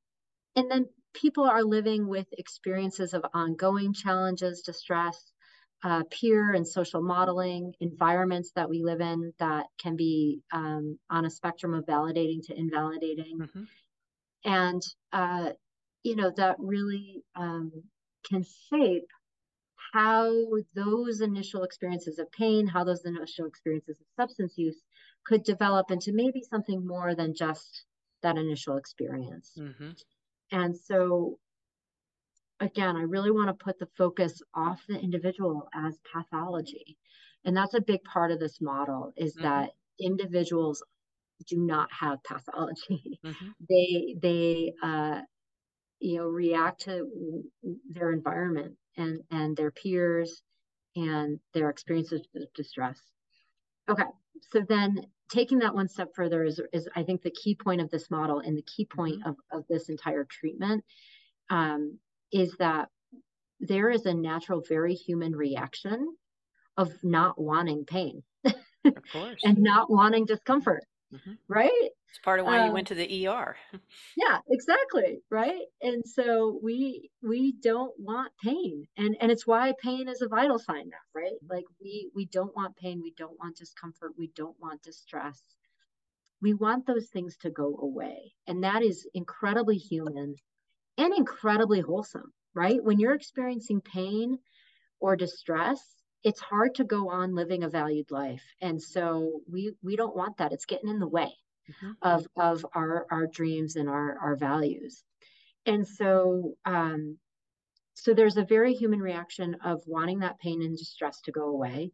and 0.56 0.70
then 0.70 0.86
people 1.14 1.44
are 1.44 1.64
living 1.64 2.08
with 2.08 2.28
experiences 2.38 3.14
of 3.14 3.26
ongoing 3.34 3.94
challenges, 3.94 4.62
distress, 4.62 5.32
uh, 5.84 6.04
peer 6.12 6.54
and 6.54 6.68
social 6.68 7.02
modeling, 7.02 7.74
environments 7.80 8.52
that 8.56 8.70
we 8.70 8.84
live 8.84 9.00
in 9.00 9.34
that 9.40 9.66
can 9.82 9.96
be 9.96 10.42
um, 10.52 11.00
on 11.10 11.26
a 11.26 11.30
spectrum 11.30 11.74
of 11.74 11.86
validating 11.86 12.46
to 12.46 12.58
invalidating. 12.58 13.40
Mm-hmm. 13.40 13.64
And, 14.46 14.82
uh, 15.14 15.52
you 16.04 16.16
know, 16.16 16.32
that 16.36 16.58
really 16.60 17.24
um, 17.36 17.72
can 18.30 18.44
shape 18.70 19.08
how 19.94 20.32
those 20.76 21.22
initial 21.22 21.64
experiences 21.64 22.20
of 22.20 22.32
pain, 22.32 22.68
how 22.68 22.84
those 22.84 23.06
initial 23.06 23.46
experiences 23.46 23.98
of 24.00 24.06
substance 24.22 24.54
use 24.58 24.82
could 25.26 25.44
develop 25.44 25.92
into 25.92 26.12
maybe 26.14 26.42
something 26.42 26.86
more 26.86 27.16
than 27.16 27.34
just 27.36 27.86
that 28.22 28.38
initial 28.38 28.78
experience. 28.78 29.52
Mm-hmm. 29.58 29.92
And 30.52 30.76
so, 30.76 31.38
again, 32.60 32.96
I 32.96 33.02
really 33.02 33.32
want 33.32 33.48
to 33.48 33.64
put 33.64 33.80
the 33.80 33.88
focus 33.98 34.42
off 34.54 34.82
the 34.88 35.00
individual 35.00 35.68
as 35.74 36.00
pathology. 36.14 36.98
And 37.46 37.56
that's 37.56 37.74
a 37.74 37.82
big 37.82 38.04
part 38.04 38.32
of 38.32 38.40
this 38.40 38.60
model 38.62 39.14
is 39.16 39.36
mm-hmm. 39.36 39.44
that 39.44 39.72
individuals 40.00 40.84
do 41.48 41.58
not 41.58 41.90
have 41.92 42.24
pathology. 42.24 43.20
Mm-hmm. 43.26 43.48
They, 43.70 44.16
they, 44.22 44.74
uh, 44.82 45.22
you 46.00 46.18
know, 46.18 46.28
react 46.28 46.82
to 46.82 47.08
their 47.90 48.12
environment 48.12 48.76
and, 48.98 49.20
and 49.30 49.56
their 49.56 49.72
peers 49.72 50.42
and 50.96 51.40
their 51.54 51.70
experiences 51.70 52.22
of 52.36 52.54
distress. 52.56 53.02
Okay, 53.90 54.04
so 54.52 54.64
then 54.68 55.06
taking 55.32 55.60
that 55.60 55.76
one 55.76 55.88
step 55.88 56.10
further 56.16 56.44
is, 56.44 56.60
is 56.74 56.88
I 56.96 57.04
think 57.04 57.22
the 57.22 57.32
key 57.32 57.56
point 57.56 57.82
of 57.82 57.90
this 57.90 58.10
model 58.10 58.40
and 58.40 58.58
the 58.58 58.64
key 58.64 58.86
point 58.86 59.20
mm-hmm. 59.20 59.30
of, 59.30 59.36
of 59.52 59.66
this 59.70 59.90
entire 59.90 60.26
treatment 60.26 60.84
um, 61.50 62.00
is 62.32 62.56
that 62.60 62.90
there 63.60 63.90
is 63.90 64.06
a 64.06 64.14
natural, 64.14 64.64
very 64.68 64.94
human 64.94 65.36
reaction 65.36 66.16
of 66.78 66.94
not 67.04 67.40
wanting 67.40 67.86
pain. 67.86 68.24
And 69.44 69.58
not 69.58 69.92
wanting 69.92 70.26
discomfort, 70.26 70.86
mm-hmm. 71.14 71.34
right? 71.48 71.90
It's 72.10 72.20
part 72.24 72.40
of 72.40 72.46
why 72.46 72.60
um, 72.60 72.68
you 72.68 72.74
went 72.74 72.88
to 72.88 72.96
the 72.96 73.28
ER. 73.28 73.56
yeah, 74.18 74.40
exactly. 74.50 75.22
Right. 75.30 75.62
And 75.82 76.04
so 76.06 76.60
we 76.62 77.10
we 77.22 77.54
don't 77.54 77.94
want 78.00 78.32
pain. 78.44 78.86
And 78.98 79.16
and 79.22 79.32
it's 79.32 79.48
why 79.48 79.74
pain 79.82 80.08
is 80.08 80.22
a 80.22 80.28
vital 80.28 80.60
sign 80.60 80.90
now, 80.90 80.98
right? 81.14 81.34
Mm-hmm. 81.44 81.54
Like 81.54 81.66
we 81.82 82.10
we 82.16 82.26
don't 82.26 82.56
want 82.56 82.76
pain, 82.76 83.02
we 83.02 83.14
don't 83.18 83.40
want 83.40 83.58
discomfort, 83.58 84.12
we 84.18 84.32
don't 84.36 84.60
want 84.60 84.84
distress. 84.84 85.42
We 86.42 86.54
want 86.54 86.88
those 86.88 87.10
things 87.10 87.36
to 87.42 87.50
go 87.50 87.78
away. 87.82 88.34
And 88.48 88.64
that 88.64 88.82
is 88.82 89.08
incredibly 89.14 89.76
human 89.76 90.36
and 90.98 91.14
incredibly 91.14 91.82
wholesome, 91.82 92.32
right? 92.54 92.82
When 92.82 92.98
you're 92.98 93.14
experiencing 93.14 93.82
pain, 93.82 94.40
or 95.00 95.16
distress, 95.16 95.82
it's 96.24 96.40
hard 96.40 96.76
to 96.76 96.84
go 96.84 97.10
on 97.10 97.36
living 97.36 97.64
a 97.64 97.70
valued 97.70 98.12
life. 98.12 98.44
And 98.62 98.82
so 98.82 99.42
we 99.50 99.74
we 99.82 99.96
don't 99.96 100.16
want 100.16 100.38
that. 100.38 100.52
It's 100.52 100.66
getting 100.66 100.90
in 100.90 101.00
the 101.00 101.08
way 101.08 101.34
mm-hmm. 101.70 101.92
of 102.02 102.28
of 102.38 102.66
our 102.74 103.06
our 103.12 103.28
dreams 103.28 103.76
and 103.76 103.90
our 103.90 104.18
our 104.20 104.36
values. 104.36 105.04
And 105.66 105.88
so 105.88 106.56
um 106.66 107.18
so 107.94 108.14
there's 108.14 108.38
a 108.38 108.46
very 108.46 108.74
human 108.74 109.02
reaction 109.02 109.58
of 109.64 109.82
wanting 109.86 110.20
that 110.20 110.40
pain 110.40 110.62
and 110.62 110.78
distress 110.78 111.20
to 111.22 111.32
go 111.32 111.50
away. 111.50 111.92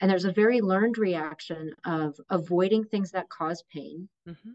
And 0.00 0.10
there's 0.10 0.24
a 0.24 0.32
very 0.32 0.60
learned 0.60 0.98
reaction 0.98 1.72
of 1.84 2.16
avoiding 2.28 2.84
things 2.84 3.12
that 3.12 3.28
cause 3.28 3.62
pain. 3.72 4.08
Mm-hmm. 4.28 4.50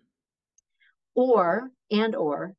Or 1.16 1.72
and 1.92 2.16
or 2.16 2.54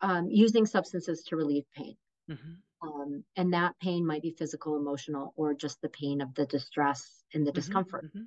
um, 0.00 0.28
using 0.30 0.66
substances 0.66 1.22
to 1.24 1.36
relieve 1.36 1.66
pain. 1.76 1.96
Mm-hmm. 2.30 2.52
Um, 2.82 3.24
and 3.36 3.52
that 3.52 3.78
pain 3.80 4.06
might 4.06 4.22
be 4.22 4.34
physical, 4.38 4.76
emotional, 4.76 5.34
or 5.36 5.54
just 5.54 5.80
the 5.82 5.88
pain 5.90 6.20
of 6.20 6.34
the 6.34 6.46
distress 6.46 7.22
and 7.34 7.46
the 7.46 7.50
mm-hmm, 7.50 7.56
discomfort, 7.56 8.06
mm-hmm. 8.06 8.24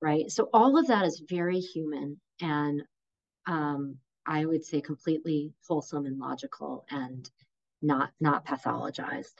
right? 0.00 0.30
So 0.30 0.48
all 0.52 0.78
of 0.78 0.86
that 0.86 1.04
is 1.04 1.22
very 1.28 1.58
human 1.58 2.20
and 2.40 2.82
um, 3.46 3.96
I 4.26 4.44
would 4.44 4.64
say 4.64 4.80
completely 4.80 5.54
wholesome 5.66 6.04
and 6.06 6.18
logical 6.18 6.84
and 6.90 7.28
not 7.80 8.10
not 8.20 8.44
pathologized. 8.44 9.34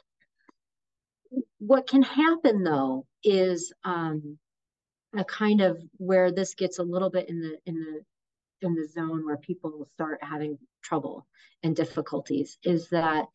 What 1.59 1.87
can 1.87 2.03
happen 2.03 2.65
though 2.65 3.07
is 3.23 3.73
um, 3.85 4.39
a 5.17 5.25
kind 5.25 5.61
of 5.61 5.79
where 5.99 6.33
this 6.33 6.55
gets 6.55 6.79
a 6.79 6.83
little 6.83 7.11
bit 7.11 7.29
in 7.29 7.41
the 7.41 7.59
in 7.67 7.75
the 7.75 8.67
in 8.67 8.75
the 8.75 8.89
zone 8.89 9.25
where 9.25 9.37
people 9.37 9.87
start 9.95 10.19
having 10.23 10.59
trouble 10.83 11.27
and 11.63 11.77
difficulties 11.77 12.59
is 12.65 12.89
that 12.89 13.27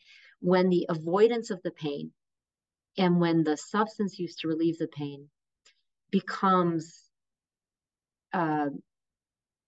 when 0.44 0.70
the 0.70 0.86
avoidance 0.90 1.52
of 1.52 1.62
the 1.64 1.72
pain 1.72 2.12
and 2.98 3.22
when 3.22 3.46
the 3.46 3.56
substance 3.56 4.20
used 4.20 4.40
to 4.40 4.50
relieve 4.50 4.78
the 4.78 4.90
pain 4.90 5.30
becomes 6.12 7.04
uh, 8.34 8.68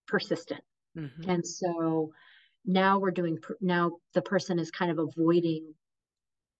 persistent. 0.05 0.59
Mm-hmm. 0.97 1.29
And 1.29 1.47
so 1.47 2.11
now 2.65 2.99
we're 2.99 3.11
doing, 3.11 3.39
now 3.61 3.93
the 4.13 4.21
person 4.21 4.59
is 4.59 4.69
kind 4.69 4.91
of 4.91 4.99
avoiding 4.99 5.73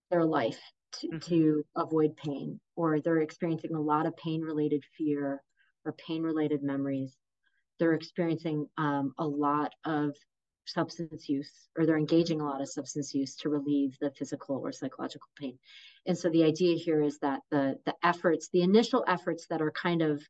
their 0.10 0.24
life 0.24 0.62
to, 0.94 1.08
mm-hmm. 1.08 1.18
to 1.18 1.66
avoid 1.76 2.16
pain, 2.16 2.62
or 2.78 3.02
they're 3.02 3.18
experiencing 3.18 3.76
a 3.76 3.82
lot 3.82 4.06
of 4.06 4.16
pain 4.16 4.42
related 4.42 4.82
fear 4.98 5.44
or 5.84 5.92
pain 6.08 6.24
related 6.24 6.64
memories. 6.64 7.18
They're 7.80 7.96
experiencing 7.96 8.68
um, 8.78 9.14
a 9.18 9.28
lot 9.28 9.74
of 9.84 10.16
substance 10.66 11.30
use 11.30 11.52
or 11.78 11.86
they're 11.86 11.98
engaging 11.98 12.42
a 12.42 12.46
lot 12.46 12.62
of 12.62 12.70
substance 12.70 13.14
use 13.14 13.36
to 13.36 13.50
relieve 13.50 13.96
the 14.00 14.12
physical 14.12 14.58
or 14.58 14.72
psychological 14.72 15.30
pain 15.40 15.58
and 16.06 16.18
so 16.18 16.30
the 16.30 16.44
idea 16.44 16.76
here 16.76 17.02
is 17.02 17.20
that 17.20 17.42
the 17.52 17.78
the 17.86 17.94
efforts 18.04 18.50
the 18.52 18.62
initial 18.62 19.04
efforts 19.08 19.48
that 19.48 19.62
are 19.62 19.72
kind 19.72 20.02
of 20.02 20.22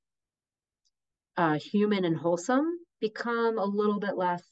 uh, 1.38 1.60
human 1.60 2.06
and 2.06 2.16
wholesome 2.16 2.78
become 3.02 3.58
a 3.58 3.66
little 3.66 4.00
bit 4.00 4.18
less 4.18 4.44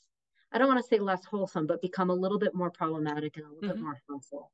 i 0.52 0.58
don't 0.58 0.68
want 0.68 0.80
to 0.80 0.88
say 0.88 1.00
less 1.00 1.24
wholesome 1.26 1.68
but 1.68 1.82
become 1.82 2.10
a 2.10 2.16
little 2.16 2.40
bit 2.40 2.54
more 2.54 2.72
problematic 2.72 3.38
and 3.38 3.46
a 3.46 3.50
little 3.50 3.62
mm-hmm. 3.62 3.78
bit 3.78 3.84
more 3.84 4.02
harmful 4.08 4.52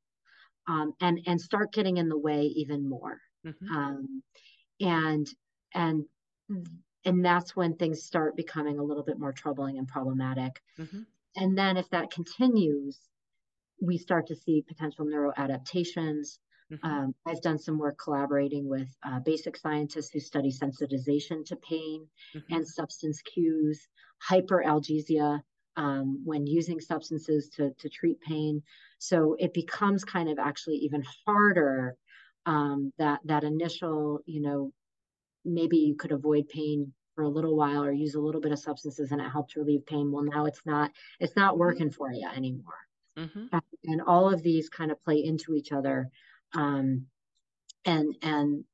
um, 0.68 0.92
and 1.00 1.20
and 1.26 1.40
start 1.40 1.72
getting 1.72 1.96
in 1.96 2.08
the 2.08 2.18
way 2.18 2.42
even 2.42 2.88
more 2.88 3.20
mm-hmm. 3.46 3.76
um, 3.76 4.22
and 4.80 5.28
and 5.74 6.04
and 7.04 7.24
that's 7.24 7.56
when 7.56 7.74
things 7.74 8.02
start 8.02 8.36
becoming 8.36 8.78
a 8.78 8.82
little 8.82 9.02
bit 9.02 9.18
more 9.18 9.32
troubling 9.32 9.78
and 9.78 9.88
problematic 9.88 10.60
mm-hmm. 10.78 11.00
And 11.36 11.56
then 11.56 11.76
if 11.76 11.88
that 11.90 12.10
continues, 12.10 12.98
we 13.80 13.98
start 13.98 14.26
to 14.28 14.36
see 14.36 14.64
potential 14.66 15.06
neuroadaptations. 15.06 16.38
Mm-hmm. 16.72 16.86
Um, 16.86 17.14
I've 17.26 17.40
done 17.40 17.58
some 17.58 17.78
work 17.78 17.98
collaborating 18.02 18.68
with 18.68 18.88
uh, 19.04 19.20
basic 19.20 19.56
scientists 19.56 20.10
who 20.10 20.20
study 20.20 20.52
sensitization 20.52 21.44
to 21.46 21.56
pain 21.56 22.06
mm-hmm. 22.34 22.54
and 22.54 22.66
substance 22.66 23.22
cues, 23.22 23.88
hyperalgesia 24.30 25.40
um, 25.76 26.22
when 26.24 26.46
using 26.46 26.80
substances 26.80 27.48
to, 27.56 27.70
to 27.78 27.88
treat 27.88 28.20
pain. 28.20 28.62
So 28.98 29.36
it 29.38 29.54
becomes 29.54 30.04
kind 30.04 30.28
of 30.28 30.38
actually 30.38 30.76
even 30.76 31.02
harder 31.26 31.96
um, 32.46 32.92
that 32.98 33.20
that 33.24 33.44
initial, 33.44 34.20
you 34.26 34.42
know, 34.42 34.72
maybe 35.44 35.78
you 35.78 35.96
could 35.96 36.12
avoid 36.12 36.48
pain 36.48 36.92
for 37.14 37.22
a 37.22 37.28
little 37.28 37.56
while 37.56 37.82
or 37.84 37.92
use 37.92 38.14
a 38.14 38.20
little 38.20 38.40
bit 38.40 38.52
of 38.52 38.58
substances 38.58 39.12
and 39.12 39.20
it 39.20 39.30
helped 39.30 39.56
relieve 39.56 39.86
pain 39.86 40.10
well 40.10 40.24
now 40.24 40.46
it's 40.46 40.64
not 40.64 40.90
it's 41.18 41.36
not 41.36 41.52
mm-hmm. 41.52 41.60
working 41.60 41.90
for 41.90 42.12
you 42.12 42.28
anymore 42.34 42.74
mm-hmm. 43.18 43.58
and 43.84 44.02
all 44.02 44.32
of 44.32 44.42
these 44.42 44.68
kind 44.68 44.90
of 44.90 45.02
play 45.02 45.22
into 45.24 45.54
each 45.54 45.72
other 45.72 46.10
um, 46.54 47.06
and 47.84 48.14
and 48.22 48.64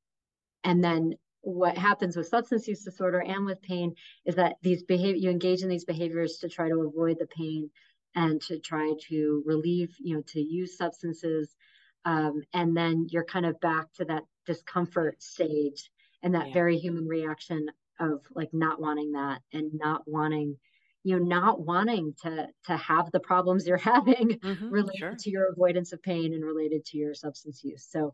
and 0.64 0.83
then 0.83 1.14
what 1.42 1.79
happens 1.79 2.16
with 2.16 2.27
substance 2.27 2.66
use 2.66 2.83
disorder 2.83 3.20
and 3.20 3.46
with 3.46 3.62
pain 3.62 3.94
is 4.25 4.35
that 4.35 4.57
these 4.62 4.83
behavior 4.83 5.20
you 5.20 5.31
engage 5.31 5.62
in 5.62 5.68
these 5.68 5.85
behaviors 5.85 6.38
to 6.38 6.49
try 6.49 6.68
to 6.68 6.81
avoid 6.81 7.18
the 7.18 7.27
pain 7.27 7.70
and 8.14 8.40
to 8.42 8.59
try 8.59 8.92
to 9.09 9.42
relieve 9.46 9.94
you 10.01 10.16
know 10.16 10.22
to 10.27 10.40
use 10.40 10.77
substances 10.77 11.55
um, 12.05 12.42
and 12.53 12.77
then 12.77 13.07
you're 13.11 13.25
kind 13.25 13.46
of 13.46 13.61
back 13.61 13.92
to 13.94 14.05
that 14.05 14.22
discomfort 14.46 15.22
stage 15.22 15.90
and 16.22 16.35
that 16.35 16.49
yeah. 16.49 16.55
very 16.55 16.79
human 16.79 17.07
reaction 17.07 17.66
of 18.01 18.21
like 18.35 18.51
not 18.53 18.81
wanting 18.81 19.13
that 19.13 19.41
and 19.53 19.71
not 19.75 20.03
wanting 20.07 20.57
you 21.07 21.17
know 21.17 21.25
not 21.25 21.61
wanting 21.61 22.15
to 22.23 22.49
to 22.65 22.77
have 22.77 23.11
the 23.13 23.21
problems 23.21 23.67
you're 23.67 23.77
having 23.95 24.39
mm-hmm, 24.41 24.71
related 24.71 24.99
sure. 24.99 25.17
to 25.19 25.31
your 25.31 25.53
avoidance 25.53 25.93
of 25.93 26.03
pain 26.03 26.35
and 26.35 26.45
related 26.45 26.85
to 26.85 26.99
your 26.99 27.15
substance 27.15 27.63
use 27.63 27.87
so 27.89 28.13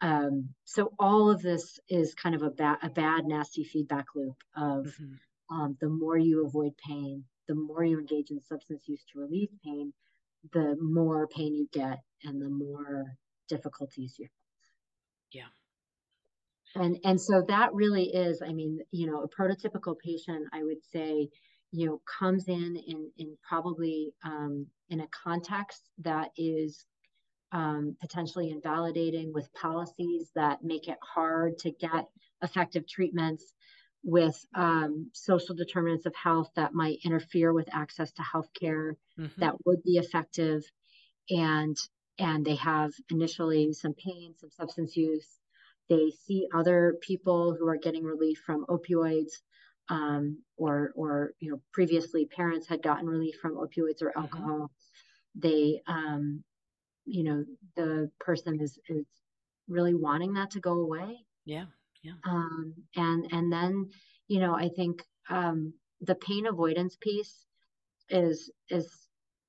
um 0.00 0.48
so 0.64 0.92
all 0.98 1.30
of 1.30 1.40
this 1.40 1.78
is 1.88 2.14
kind 2.14 2.34
of 2.34 2.42
a 2.42 2.50
bad 2.50 2.78
a 2.82 2.90
bad 2.90 3.24
nasty 3.24 3.64
feedback 3.64 4.06
loop 4.14 4.36
of 4.56 4.86
mm-hmm. 4.86 5.56
um, 5.56 5.76
the 5.80 5.88
more 5.88 6.18
you 6.18 6.44
avoid 6.44 6.72
pain 6.84 7.24
the 7.46 7.54
more 7.54 7.84
you 7.84 7.98
engage 7.98 8.30
in 8.30 8.40
substance 8.40 8.82
use 8.88 9.04
to 9.12 9.20
relieve 9.20 9.50
pain 9.64 9.92
the 10.52 10.76
more 10.80 11.28
pain 11.28 11.54
you 11.54 11.68
get 11.72 12.00
and 12.24 12.42
the 12.42 12.48
more 12.48 13.04
difficulties 13.48 14.16
you 14.18 14.24
have 14.24 14.30
yeah 15.32 15.57
and 16.74 16.98
and 17.04 17.20
so 17.20 17.42
that 17.48 17.72
really 17.72 18.04
is 18.04 18.42
i 18.42 18.52
mean 18.52 18.78
you 18.90 19.06
know 19.06 19.22
a 19.22 19.28
prototypical 19.28 19.96
patient 19.98 20.46
i 20.52 20.62
would 20.62 20.82
say 20.92 21.28
you 21.72 21.86
know 21.86 22.00
comes 22.18 22.48
in 22.48 22.76
in 22.86 23.10
in 23.18 23.36
probably 23.46 24.12
um, 24.24 24.66
in 24.88 25.00
a 25.00 25.08
context 25.08 25.90
that 25.98 26.30
is 26.36 26.86
um, 27.52 27.96
potentially 28.00 28.50
invalidating 28.50 29.32
with 29.32 29.52
policies 29.54 30.30
that 30.34 30.62
make 30.62 30.88
it 30.88 30.98
hard 31.02 31.58
to 31.58 31.70
get 31.70 32.06
effective 32.42 32.86
treatments 32.86 33.54
with 34.04 34.44
um, 34.54 35.10
social 35.12 35.54
determinants 35.54 36.06
of 36.06 36.14
health 36.14 36.50
that 36.56 36.74
might 36.74 36.98
interfere 37.04 37.52
with 37.52 37.68
access 37.74 38.12
to 38.12 38.22
health 38.22 38.48
care 38.58 38.96
mm-hmm. 39.18 39.40
that 39.40 39.54
would 39.64 39.82
be 39.82 39.96
effective 39.96 40.62
and 41.30 41.76
and 42.18 42.44
they 42.44 42.54
have 42.54 42.92
initially 43.10 43.72
some 43.72 43.94
pain 43.94 44.34
some 44.38 44.50
substance 44.50 44.96
use 44.96 45.38
they 45.88 46.12
see 46.26 46.48
other 46.54 46.96
people 47.00 47.54
who 47.58 47.66
are 47.68 47.76
getting 47.76 48.04
relief 48.04 48.42
from 48.44 48.66
opioids, 48.66 49.32
um, 49.88 50.38
or 50.56 50.92
or 50.94 51.32
you 51.40 51.50
know 51.50 51.60
previously 51.72 52.26
parents 52.26 52.66
had 52.66 52.82
gotten 52.82 53.06
relief 53.06 53.36
from 53.40 53.56
opioids 53.56 54.02
or 54.02 54.08
mm-hmm. 54.08 54.20
alcohol. 54.20 54.58
Mm-hmm. 54.58 55.40
They, 55.40 55.82
um, 55.86 56.44
you 57.06 57.24
know, 57.24 57.44
the 57.76 58.10
person 58.20 58.60
is 58.60 58.78
is 58.88 59.06
really 59.68 59.94
wanting 59.94 60.34
that 60.34 60.50
to 60.52 60.60
go 60.60 60.72
away. 60.80 61.18
Yeah, 61.44 61.66
yeah. 62.02 62.12
Um, 62.24 62.74
and 62.96 63.32
and 63.32 63.52
then 63.52 63.90
you 64.26 64.40
know 64.40 64.54
I 64.54 64.68
think 64.68 65.02
um, 65.30 65.72
the 66.00 66.14
pain 66.14 66.46
avoidance 66.46 66.96
piece 67.00 67.46
is 68.10 68.50
is 68.68 68.88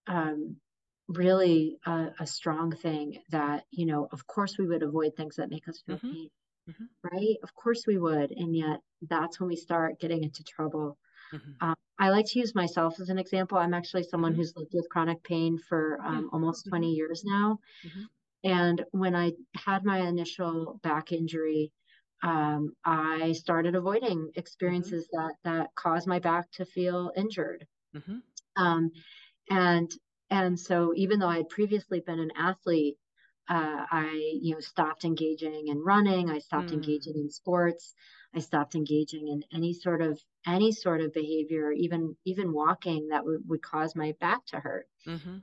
um, 0.07 0.55
really 1.09 1.77
a, 1.85 2.07
a, 2.19 2.27
strong 2.27 2.71
thing 2.71 3.17
that 3.29 3.63
you 3.71 3.85
know 3.87 4.07
of 4.11 4.27
course 4.27 4.57
we 4.57 4.67
would 4.67 4.83
avoid 4.83 5.15
things 5.15 5.37
that 5.37 5.49
make 5.49 5.67
us 5.67 5.81
feel 5.85 5.97
mm-hmm. 5.97 6.11
pain 6.11 6.29
mm-hmm. 6.69 6.85
right 7.11 7.37
of 7.43 7.53
course 7.55 7.85
we 7.87 7.97
would 7.97 8.31
and 8.31 8.55
yet 8.55 8.79
that's 9.09 9.39
when 9.39 9.49
we 9.49 9.55
start 9.55 9.99
getting 9.99 10.23
into 10.23 10.43
trouble 10.43 10.97
mm-hmm. 11.33 11.67
um, 11.67 11.75
i 11.97 12.09
like 12.09 12.27
to 12.27 12.37
use 12.37 12.53
myself 12.53 12.99
as 12.99 13.09
an 13.09 13.17
example 13.17 13.57
i'm 13.57 13.73
actually 13.73 14.03
someone 14.03 14.33
mm-hmm. 14.33 14.41
who's 14.41 14.53
lived 14.55 14.71
with 14.73 14.87
chronic 14.89 15.23
pain 15.23 15.57
for 15.57 15.99
um, 16.05 16.29
almost 16.31 16.67
20 16.69 16.85
mm-hmm. 16.85 16.95
years 16.95 17.23
now 17.25 17.57
mm-hmm. 17.83 18.03
and 18.43 18.85
when 18.91 19.15
i 19.15 19.31
had 19.55 19.83
my 19.83 19.99
initial 19.99 20.79
back 20.83 21.11
injury 21.11 21.71
um, 22.21 22.71
i 22.85 23.31
started 23.31 23.73
avoiding 23.73 24.29
experiences 24.35 25.07
that 25.11 25.33
that 25.43 25.69
caused 25.75 26.07
my 26.07 26.19
back 26.19 26.51
to 26.51 26.65
feel 26.65 27.11
injured 27.17 27.65
um, 28.57 28.91
and 29.49 29.91
and 30.29 30.59
so 30.59 30.93
even 30.95 31.19
though 31.19 31.27
I 31.27 31.37
had 31.37 31.49
previously 31.49 31.99
been 31.99 32.19
an 32.19 32.31
athlete, 32.37 32.97
uh, 33.49 33.85
I, 33.91 34.37
you 34.41 34.53
know, 34.53 34.59
stopped 34.59 35.05
engaging 35.05 35.69
in 35.69 35.79
running. 35.79 36.29
I 36.29 36.39
stopped 36.39 36.69
mm. 36.69 36.73
engaging 36.73 37.15
in 37.15 37.29
sports. 37.31 37.95
I 38.35 38.39
stopped 38.39 38.75
engaging 38.75 39.27
in 39.27 39.43
any 39.51 39.73
sort 39.73 40.01
of 40.01 40.19
any 40.45 40.71
sort 40.71 41.01
of 41.01 41.13
behavior, 41.13 41.71
even 41.71 42.15
even 42.25 42.53
walking 42.53 43.07
that 43.07 43.25
would, 43.25 43.41
would 43.47 43.63
cause 43.63 43.95
my 43.95 44.13
back 44.19 44.45
to 44.47 44.59
hurt. 44.59 44.87
Mm-hmm. 45.07 45.37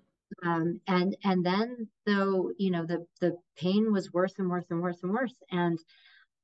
Um, 0.49 0.81
and 0.87 1.16
and 1.25 1.44
then 1.44 1.88
though 2.05 2.53
you 2.59 2.70
know 2.70 2.87
the 2.87 3.05
the 3.20 3.37
pain 3.57 3.92
was 3.92 4.12
worse 4.12 4.35
and 4.38 4.49
worse 4.49 4.66
and 4.70 4.81
worse 4.81 5.03
and 5.03 5.12
worse, 5.12 5.35
and 5.51 5.79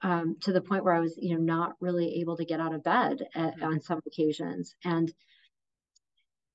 um, 0.02 0.36
to 0.40 0.52
the 0.52 0.60
point 0.60 0.82
where 0.82 0.94
I 0.94 1.00
was 1.00 1.16
you 1.16 1.36
know 1.36 1.42
not 1.42 1.76
really 1.80 2.20
able 2.20 2.36
to 2.36 2.44
get 2.44 2.58
out 2.58 2.74
of 2.74 2.82
bed 2.82 3.22
at, 3.36 3.54
mm-hmm. 3.54 3.64
on 3.64 3.80
some 3.80 4.00
occasions, 4.04 4.74
and 4.84 5.12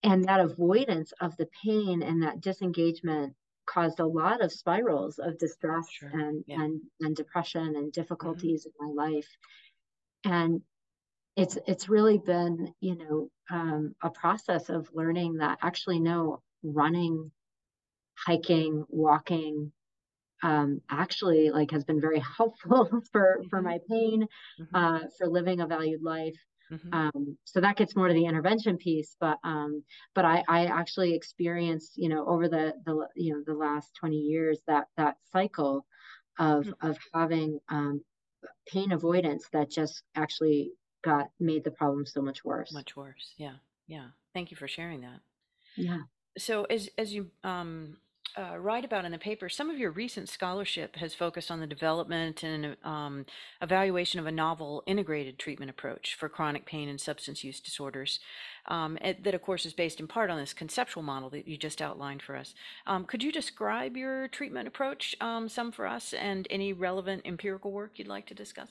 and 0.04 0.26
that 0.26 0.40
avoidance 0.40 1.12
of 1.22 1.36
the 1.38 1.48
pain 1.64 2.02
and 2.04 2.24
that 2.24 2.42
disengagement 2.42 3.34
caused 3.66 4.00
a 4.00 4.06
lot 4.06 4.42
of 4.42 4.52
spirals 4.52 5.20
of 5.20 5.38
distress 5.38 5.86
sure. 5.92 6.10
and, 6.14 6.44
yeah. 6.48 6.62
and 6.62 6.82
and 7.02 7.16
depression 7.16 7.62
and 7.62 7.76
mm-hmm. 7.76 8.02
difficulties 8.02 8.66
mm-hmm. 8.66 8.90
in 8.90 8.96
my 8.96 9.06
life 9.06 9.28
and 10.24 10.62
it's 11.36 11.58
it's 11.68 11.90
really 11.90 12.18
been 12.18 12.74
you 12.80 12.98
know 12.98 13.30
um, 13.52 13.96
a 14.02 14.10
process 14.10 14.70
of 14.70 14.90
learning 14.94 15.36
that 15.36 15.60
actually 15.62 16.00
no 16.00 16.42
running 16.64 17.32
hiking 18.26 18.84
walking 18.90 19.72
um, 20.44 20.82
actually 20.90 21.50
like 21.50 21.72
has 21.72 21.84
been 21.84 22.02
very 22.02 22.20
helpful 22.38 22.90
for 23.12 23.38
mm-hmm. 23.40 23.48
for 23.50 23.62
my 23.62 23.80
pain 23.90 24.28
mm-hmm. 24.60 24.76
uh, 24.76 25.00
for 25.18 25.28
living 25.28 25.62
a 25.62 25.68
valued 25.68 26.02
life 26.02 26.38
Mm-hmm. 26.72 26.94
Um, 26.94 27.38
so 27.46 27.62
that 27.62 27.78
gets 27.78 27.96
more 27.96 28.08
to 28.08 28.14
the 28.14 28.26
intervention 28.26 28.78
piece, 28.78 29.16
but 29.20 29.38
um, 29.44 29.84
but 30.14 30.26
I, 30.26 30.44
I 30.48 30.66
actually 30.66 31.16
experienced, 31.16 31.94
you 31.98 32.10
know, 32.10 32.26
over 32.26 32.48
the 32.48 32.74
the 32.86 33.08
you 33.16 33.34
know 33.34 33.44
the 33.46 33.54
last 33.54 33.96
20 34.00 34.16
years 34.16 34.60
that 34.68 34.88
that 34.98 35.18
cycle 35.32 35.86
of 36.40 36.66
mm-hmm. 36.66 36.88
of 36.88 36.98
having 37.14 37.60
um, 37.70 38.02
pain 38.68 38.92
avoidance 38.92 39.48
that 39.54 39.70
just 39.70 40.04
actually 40.16 40.72
got 41.04 41.30
made 41.40 41.64
the 41.64 41.72
problem 41.72 42.06
so 42.06 42.22
much 42.22 42.44
worse. 42.44 42.74
Much 42.74 42.96
worse. 42.96 43.34
Yeah. 43.38 43.56
Yeah. 43.88 44.08
Thank 44.34 44.52
you 44.52 44.58
for 44.58 44.68
sharing 44.68 45.02
that. 45.02 45.20
Yeah. 45.76 46.02
So 46.38 46.66
as 46.66 46.90
as 46.98 47.14
you 47.14 47.32
um 47.44 47.98
uh, 48.36 48.58
write 48.58 48.86
about 48.86 49.06
in 49.06 49.12
the 49.12 49.18
paper, 49.18 49.50
some 49.50 49.70
of 49.70 49.80
your 49.80 49.92
recent 49.92 50.30
scholarship 50.30 50.96
has 50.98 51.14
focused 51.14 51.50
on 51.50 51.60
the 51.60 51.68
development 51.68 52.44
and 52.44 52.78
um, 52.84 53.26
evaluation 53.62 54.20
of 54.20 54.28
a 54.28 54.32
novel 54.32 54.84
integrated 54.86 55.40
treatment 55.40 55.72
approach 55.72 56.16
for 56.16 56.30
chronic 56.30 56.66
pain 56.66 56.88
and 56.90 57.02
substance 57.02 57.44
use 57.44 57.60
disorders. 57.60 58.20
Um, 58.68 58.98
it, 59.02 59.24
that, 59.24 59.34
of 59.34 59.42
course, 59.42 59.66
is 59.66 59.74
based 59.74 60.00
in 60.00 60.08
part 60.08 60.30
on 60.30 60.40
this 60.40 60.54
conceptual 60.54 61.04
model 61.04 61.30
that 61.32 61.48
you 61.48 61.58
just 61.58 61.82
outlined 61.82 62.22
for 62.22 62.36
us. 62.36 62.54
Um, 62.86 63.06
could 63.06 63.24
you 63.24 63.32
describe 63.32 63.98
your 63.98 64.28
treatment 64.28 64.68
approach 64.68 65.16
um, 65.20 65.50
some 65.50 65.72
for 65.72 65.88
us 65.88 66.14
and 66.14 66.48
any 66.50 66.74
relevant 66.74 67.24
empirical 67.26 67.72
work 67.72 67.94
you'd 67.96 68.08
like 68.08 68.28
to 68.28 68.36
discuss? 68.36 68.70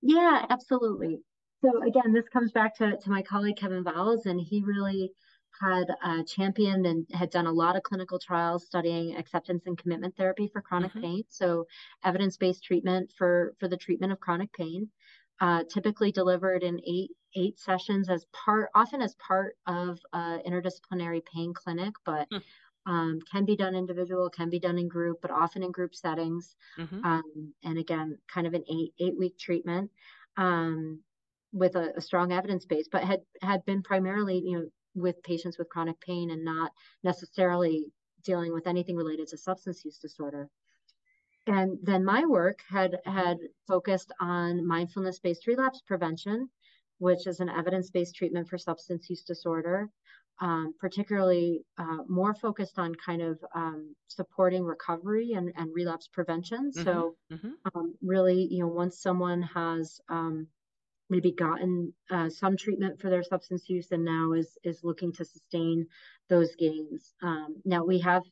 Yeah, 0.00 0.46
absolutely. 0.48 1.20
So 1.62 1.82
again, 1.82 2.12
this 2.12 2.28
comes 2.32 2.52
back 2.52 2.76
to, 2.76 2.96
to 2.96 3.10
my 3.10 3.22
colleague 3.22 3.56
Kevin 3.56 3.84
Vowles, 3.84 4.26
and 4.26 4.40
he 4.40 4.62
really 4.62 5.12
had 5.60 5.84
uh, 6.02 6.22
championed 6.24 6.86
and 6.86 7.06
had 7.12 7.30
done 7.30 7.46
a 7.46 7.52
lot 7.52 7.76
of 7.76 7.82
clinical 7.82 8.18
trials 8.18 8.64
studying 8.64 9.16
acceptance 9.16 9.64
and 9.66 9.78
commitment 9.78 10.16
therapy 10.16 10.48
for 10.52 10.60
chronic 10.60 10.90
mm-hmm. 10.90 11.00
pain. 11.00 11.24
So 11.28 11.66
evidence-based 12.04 12.62
treatment 12.62 13.12
for 13.16 13.54
for 13.58 13.68
the 13.68 13.76
treatment 13.76 14.12
of 14.12 14.20
chronic 14.20 14.52
pain, 14.52 14.88
uh, 15.40 15.64
typically 15.72 16.12
delivered 16.12 16.62
in 16.62 16.80
eight 16.86 17.10
eight 17.36 17.58
sessions 17.58 18.08
as 18.08 18.24
part, 18.32 18.70
often 18.74 19.02
as 19.02 19.14
part 19.16 19.56
of 19.66 19.98
uh, 20.12 20.38
interdisciplinary 20.46 21.22
pain 21.32 21.52
clinic, 21.54 21.94
but. 22.04 22.28
Mm. 22.30 22.42
Um, 22.86 23.20
can 23.32 23.46
be 23.46 23.56
done 23.56 23.74
individual, 23.74 24.28
can 24.28 24.50
be 24.50 24.58
done 24.58 24.76
in 24.76 24.88
group, 24.88 25.20
but 25.22 25.30
often 25.30 25.62
in 25.62 25.72
group 25.72 25.94
settings. 25.94 26.54
Mm-hmm. 26.78 27.02
Um, 27.02 27.54
and 27.62 27.78
again, 27.78 28.18
kind 28.28 28.46
of 28.46 28.52
an 28.52 28.62
eight 28.70 28.92
eight 28.98 29.18
week 29.18 29.38
treatment 29.38 29.90
um, 30.36 31.00
with 31.50 31.76
a, 31.76 31.94
a, 31.96 32.02
strong 32.02 32.32
evidence 32.32 32.66
base, 32.66 32.86
but 32.92 33.02
had 33.02 33.20
had 33.40 33.64
been 33.64 33.82
primarily 33.82 34.38
you 34.44 34.58
know 34.58 34.66
with 34.94 35.22
patients 35.22 35.58
with 35.58 35.68
chronic 35.68 36.00
pain 36.00 36.30
and 36.30 36.44
not 36.44 36.72
necessarily 37.02 37.86
dealing 38.24 38.52
with 38.52 38.66
anything 38.66 38.96
related 38.96 39.28
to 39.28 39.38
substance 39.38 39.84
use 39.84 39.98
disorder. 39.98 40.48
And 41.46 41.78
then 41.82 42.04
my 42.04 42.24
work 42.24 42.60
had 42.68 42.96
had 43.04 43.36
focused 43.68 44.12
on 44.20 44.66
mindfulness-based 44.66 45.46
relapse 45.46 45.82
prevention, 45.86 46.48
which 46.98 47.26
is 47.26 47.40
an 47.40 47.50
evidence-based 47.50 48.14
treatment 48.14 48.48
for 48.48 48.56
substance 48.56 49.10
use 49.10 49.24
disorder, 49.24 49.90
um, 50.40 50.74
particularly 50.80 51.64
uh, 51.76 51.98
more 52.08 52.34
focused 52.34 52.78
on 52.78 52.94
kind 52.94 53.20
of 53.20 53.38
um, 53.54 53.94
supporting 54.08 54.64
recovery 54.64 55.32
and, 55.32 55.52
and 55.56 55.70
relapse 55.74 56.08
prevention. 56.08 56.70
Mm-hmm, 56.70 56.82
so, 56.82 57.16
mm-hmm. 57.30 57.50
Um, 57.74 57.94
really, 58.02 58.48
you 58.50 58.60
know, 58.60 58.68
once 58.68 59.02
someone 59.02 59.42
has 59.42 60.00
um, 60.08 60.46
maybe 61.10 61.32
gotten 61.32 61.92
uh, 62.10 62.28
some 62.28 62.56
treatment 62.56 63.00
for 63.00 63.10
their 63.10 63.22
substance 63.22 63.68
use 63.68 63.90
and 63.92 64.04
now 64.04 64.32
is 64.32 64.58
is 64.64 64.80
looking 64.82 65.12
to 65.12 65.24
sustain 65.24 65.86
those 66.28 66.54
gains. 66.56 67.14
Um, 67.22 67.56
now 67.64 67.84
we 67.84 68.00
have 68.00 68.22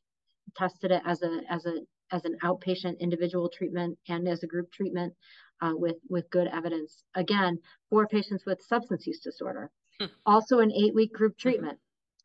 tested 0.56 0.90
it 0.90 1.02
as 1.06 1.22
a 1.22 1.40
as 1.48 1.66
a 1.66 1.80
as 2.10 2.24
an 2.24 2.36
outpatient 2.42 2.98
individual 3.00 3.48
treatment 3.48 3.98
and 4.08 4.28
as 4.28 4.42
a 4.42 4.46
group 4.46 4.70
treatment 4.72 5.14
uh, 5.60 5.72
with 5.74 5.96
with 6.08 6.30
good 6.30 6.48
evidence. 6.48 7.04
Again, 7.14 7.58
for 7.90 8.06
patients 8.06 8.44
with 8.46 8.62
substance 8.62 9.06
use 9.06 9.20
disorder, 9.20 9.70
hmm. 10.00 10.06
also 10.26 10.60
an 10.60 10.72
eight 10.72 10.94
week 10.94 11.12
group 11.12 11.32
mm-hmm. 11.32 11.48
treatment. 11.48 11.78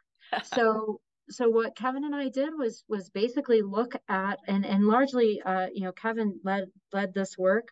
so 0.43 0.99
so 1.29 1.49
what 1.49 1.75
Kevin 1.75 2.05
and 2.05 2.15
I 2.15 2.29
did 2.29 2.49
was 2.57 2.83
was 2.87 3.09
basically 3.09 3.61
look 3.61 3.93
at 4.07 4.39
and 4.47 4.65
and 4.65 4.85
largely 4.85 5.41
uh, 5.45 5.67
you 5.73 5.83
know 5.83 5.91
Kevin 5.91 6.39
led 6.43 6.65
led 6.93 7.13
this 7.13 7.37
work 7.37 7.67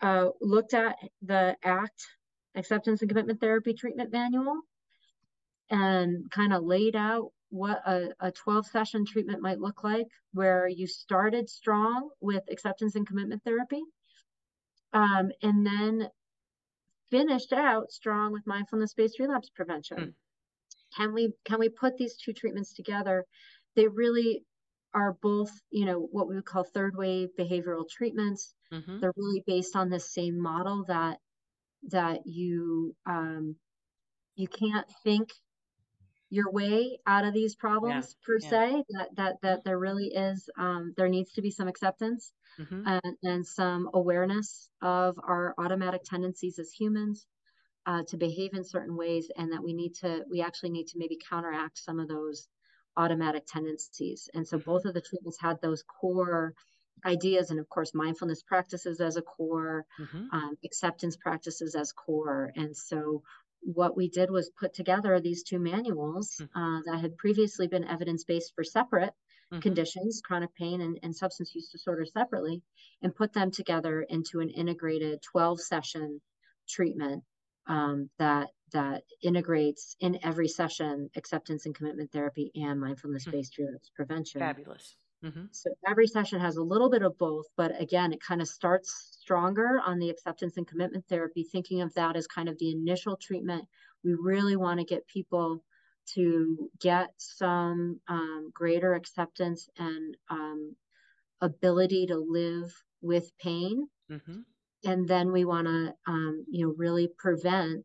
uh, 0.00 0.28
looked 0.40 0.74
at 0.74 0.96
the 1.22 1.56
ACT 1.64 2.06
acceptance 2.56 3.00
and 3.00 3.08
commitment 3.08 3.40
therapy 3.40 3.74
treatment 3.74 4.12
manual 4.12 4.60
and 5.70 6.30
kind 6.30 6.52
of 6.52 6.62
laid 6.62 6.96
out 6.96 7.32
what 7.50 7.80
a, 7.86 8.08
a 8.20 8.32
12 8.32 8.66
session 8.66 9.04
treatment 9.04 9.42
might 9.42 9.60
look 9.60 9.84
like 9.84 10.06
where 10.32 10.68
you 10.68 10.86
started 10.86 11.48
strong 11.48 12.08
with 12.20 12.42
acceptance 12.50 12.94
and 12.94 13.06
commitment 13.06 13.42
therapy 13.44 13.82
um, 14.92 15.30
and 15.42 15.66
then 15.66 16.08
finished 17.10 17.52
out 17.52 17.90
strong 17.90 18.32
with 18.32 18.46
mindfulness 18.46 18.94
based 18.94 19.18
relapse 19.18 19.50
prevention 19.54 19.96
mm. 19.96 20.12
can 20.96 21.12
we 21.14 21.32
can 21.44 21.58
we 21.58 21.68
put 21.68 21.96
these 21.96 22.16
two 22.16 22.32
treatments 22.32 22.72
together 22.72 23.24
they 23.76 23.86
really 23.86 24.42
are 24.92 25.16
both 25.22 25.50
you 25.70 25.84
know 25.84 26.08
what 26.10 26.28
we 26.28 26.34
would 26.34 26.44
call 26.44 26.64
third 26.64 26.96
wave 26.96 27.28
behavioral 27.38 27.88
treatments 27.88 28.54
mm-hmm. 28.72 28.98
they're 28.98 29.12
really 29.16 29.44
based 29.46 29.76
on 29.76 29.88
this 29.88 30.12
same 30.12 30.40
model 30.40 30.84
that 30.88 31.18
that 31.90 32.20
you 32.26 32.94
um, 33.06 33.56
you 34.34 34.48
can't 34.48 34.86
think 35.02 35.30
your 36.28 36.50
way 36.50 36.98
out 37.06 37.24
of 37.24 37.32
these 37.32 37.54
problems 37.54 38.16
yeah, 38.18 38.26
per 38.26 38.38
yeah. 38.40 38.50
se 38.50 38.84
that 38.90 39.08
that 39.16 39.36
that 39.42 39.64
there 39.64 39.78
really 39.78 40.08
is 40.08 40.48
um, 40.58 40.92
there 40.96 41.08
needs 41.08 41.32
to 41.32 41.42
be 41.42 41.50
some 41.50 41.68
acceptance 41.68 42.32
mm-hmm. 42.58 42.82
and, 42.86 43.16
and, 43.22 43.46
some 43.46 43.88
awareness 43.94 44.68
of 44.82 45.16
our 45.22 45.54
automatic 45.58 46.02
tendencies 46.04 46.58
as 46.58 46.70
humans 46.72 47.26
uh, 47.86 48.02
to 48.08 48.16
behave 48.16 48.54
in 48.54 48.64
certain 48.64 48.96
ways 48.96 49.30
and 49.36 49.52
that 49.52 49.62
we 49.62 49.72
need 49.72 49.94
to 49.94 50.24
we 50.30 50.42
actually 50.42 50.70
need 50.70 50.86
to 50.88 50.98
maybe 50.98 51.18
counteract 51.28 51.78
some 51.78 52.00
of 52.00 52.08
those 52.08 52.48
automatic 52.96 53.44
tendencies 53.46 54.28
and 54.34 54.46
so 54.46 54.58
mm-hmm. 54.58 54.70
both 54.70 54.84
of 54.84 54.94
the 54.94 55.00
treatments 55.00 55.38
had 55.40 55.56
those 55.62 55.84
core 56.00 56.54
ideas 57.04 57.50
and 57.50 57.60
of 57.60 57.68
course 57.68 57.92
mindfulness 57.94 58.42
practices 58.42 59.00
as 59.00 59.16
a 59.16 59.22
core 59.22 59.84
mm-hmm. 60.00 60.24
um, 60.32 60.56
acceptance 60.64 61.16
practices 61.16 61.74
as 61.74 61.92
core 61.92 62.52
and 62.56 62.76
so 62.76 63.22
what 63.60 63.96
we 63.96 64.08
did 64.08 64.30
was 64.30 64.50
put 64.58 64.72
together 64.74 65.18
these 65.20 65.42
two 65.42 65.58
manuals 65.58 66.40
mm-hmm. 66.40 66.58
uh, 66.58 66.80
that 66.86 67.00
had 67.00 67.16
previously 67.16 67.66
been 67.66 67.84
evidence-based 67.84 68.52
for 68.54 68.64
separate 68.64 69.12
mm-hmm. 69.52 69.60
conditions 69.60 70.22
chronic 70.24 70.54
pain 70.54 70.80
and, 70.80 70.98
and 71.02 71.14
substance 71.14 71.54
use 71.54 71.68
disorder 71.68 72.04
separately 72.04 72.62
and 73.02 73.14
put 73.14 73.32
them 73.32 73.50
together 73.50 74.02
into 74.08 74.40
an 74.40 74.50
integrated 74.50 75.20
12 75.22 75.60
session 75.60 76.20
treatment 76.68 77.22
um, 77.68 78.08
that 78.18 78.48
that 78.72 79.02
integrates 79.22 79.96
in 80.00 80.18
every 80.22 80.48
session 80.48 81.08
acceptance 81.16 81.66
and 81.66 81.74
commitment 81.74 82.10
therapy 82.12 82.50
and 82.54 82.80
mindfulness 82.80 83.24
based 83.24 83.54
mm-hmm. 83.58 83.74
prevention. 83.94 84.40
Fabulous. 84.40 84.96
Mm-hmm. 85.26 85.44
So 85.50 85.70
every 85.86 86.06
session 86.06 86.40
has 86.40 86.56
a 86.56 86.62
little 86.62 86.88
bit 86.88 87.02
of 87.02 87.18
both, 87.18 87.46
but 87.56 87.80
again, 87.80 88.12
it 88.12 88.20
kind 88.20 88.40
of 88.40 88.48
starts 88.48 89.18
stronger 89.20 89.80
on 89.84 89.98
the 89.98 90.10
acceptance 90.10 90.56
and 90.56 90.66
commitment 90.66 91.04
therapy, 91.08 91.42
thinking 91.42 91.82
of 91.82 91.92
that 91.94 92.16
as 92.16 92.26
kind 92.26 92.48
of 92.48 92.58
the 92.58 92.70
initial 92.70 93.16
treatment. 93.16 93.66
We 94.04 94.14
really 94.14 94.56
want 94.56 94.78
to 94.78 94.86
get 94.86 95.06
people 95.08 95.64
to 96.14 96.70
get 96.80 97.10
some 97.16 98.00
um, 98.06 98.50
greater 98.54 98.94
acceptance 98.94 99.68
and 99.76 100.16
um, 100.30 100.76
ability 101.40 102.06
to 102.06 102.16
live 102.16 102.72
with 103.02 103.36
pain. 103.38 103.88
Mm-hmm. 104.10 104.40
And 104.84 105.08
then 105.08 105.32
we 105.32 105.44
want 105.44 105.66
to, 105.66 105.94
um, 106.06 106.44
you 106.48 106.66
know, 106.66 106.74
really 106.76 107.08
prevent 107.18 107.84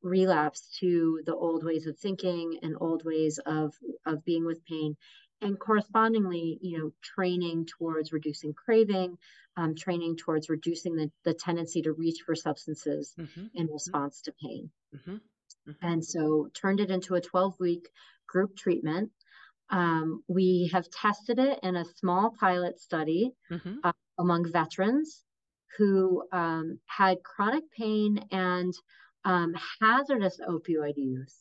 relapse 0.00 0.76
to 0.78 1.20
the 1.26 1.34
old 1.34 1.64
ways 1.64 1.88
of 1.88 1.98
thinking 1.98 2.56
and 2.62 2.76
old 2.80 3.04
ways 3.04 3.40
of 3.44 3.74
of 4.06 4.24
being 4.24 4.46
with 4.46 4.64
pain 4.64 4.96
and 5.42 5.58
correspondingly, 5.58 6.58
you 6.62 6.78
know, 6.78 6.92
training 7.02 7.66
towards 7.66 8.12
reducing 8.12 8.54
craving, 8.54 9.18
um, 9.56 9.74
training 9.74 10.16
towards 10.16 10.48
reducing 10.48 10.96
the, 10.96 11.10
the 11.24 11.34
tendency 11.34 11.82
to 11.82 11.92
reach 11.92 12.20
for 12.24 12.34
substances 12.34 13.14
mm-hmm. 13.18 13.46
in 13.54 13.66
mm-hmm. 13.66 13.72
response 13.72 14.22
to 14.22 14.32
pain. 14.42 14.70
Mm-hmm. 14.94 15.12
mm-hmm. 15.12 15.86
And 15.86 16.04
so 16.04 16.48
turned 16.54 16.80
it 16.80 16.90
into 16.90 17.14
a 17.14 17.20
12 17.20 17.54
week 17.60 17.88
group 18.26 18.56
treatment 18.56 19.10
Um, 19.70 20.22
we 20.28 20.70
have 20.72 20.90
tested 20.90 21.38
it 21.38 21.58
in 21.62 21.76
a 21.76 21.84
small 21.96 22.34
pilot 22.38 22.80
study 22.80 23.32
Mm-hmm. 23.50 23.78
uh, 23.84 23.92
among 24.18 24.50
veterans 24.52 25.24
who 25.78 26.24
um, 26.32 26.78
had 26.86 27.22
chronic 27.22 27.64
pain 27.70 28.20
and 28.30 28.74
um, 29.24 29.54
hazardous 29.80 30.38
opioid 30.46 30.96
use. 30.96 31.36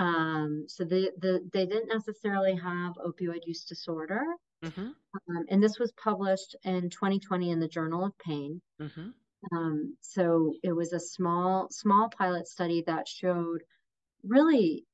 Um, 0.00 0.64
so 0.66 0.84
the, 0.84 1.12
the, 1.18 1.48
they 1.52 1.66
didn't 1.66 1.88
necessarily 1.88 2.54
have 2.56 2.94
opioid 2.94 3.40
use 3.46 3.64
disorder. 3.64 4.22
Mm-hmm. 4.64 4.80
Um, 4.80 5.44
and 5.50 5.62
this 5.62 5.78
was 5.78 5.92
published 5.92 6.56
in 6.64 6.90
2020 6.90 7.50
in 7.50 7.60
the 7.60 7.68
Journal 7.68 8.04
of 8.06 8.18
Pain. 8.18 8.60
Mm-hmm. 8.80 9.08
Um, 9.56 9.96
so 10.00 10.54
it 10.62 10.72
was 10.72 10.92
a 10.92 11.00
small, 11.00 11.68
small 11.70 12.08
pilot 12.16 12.46
study 12.48 12.82
that 12.86 13.08
showed 13.08 13.62
really 14.24 14.84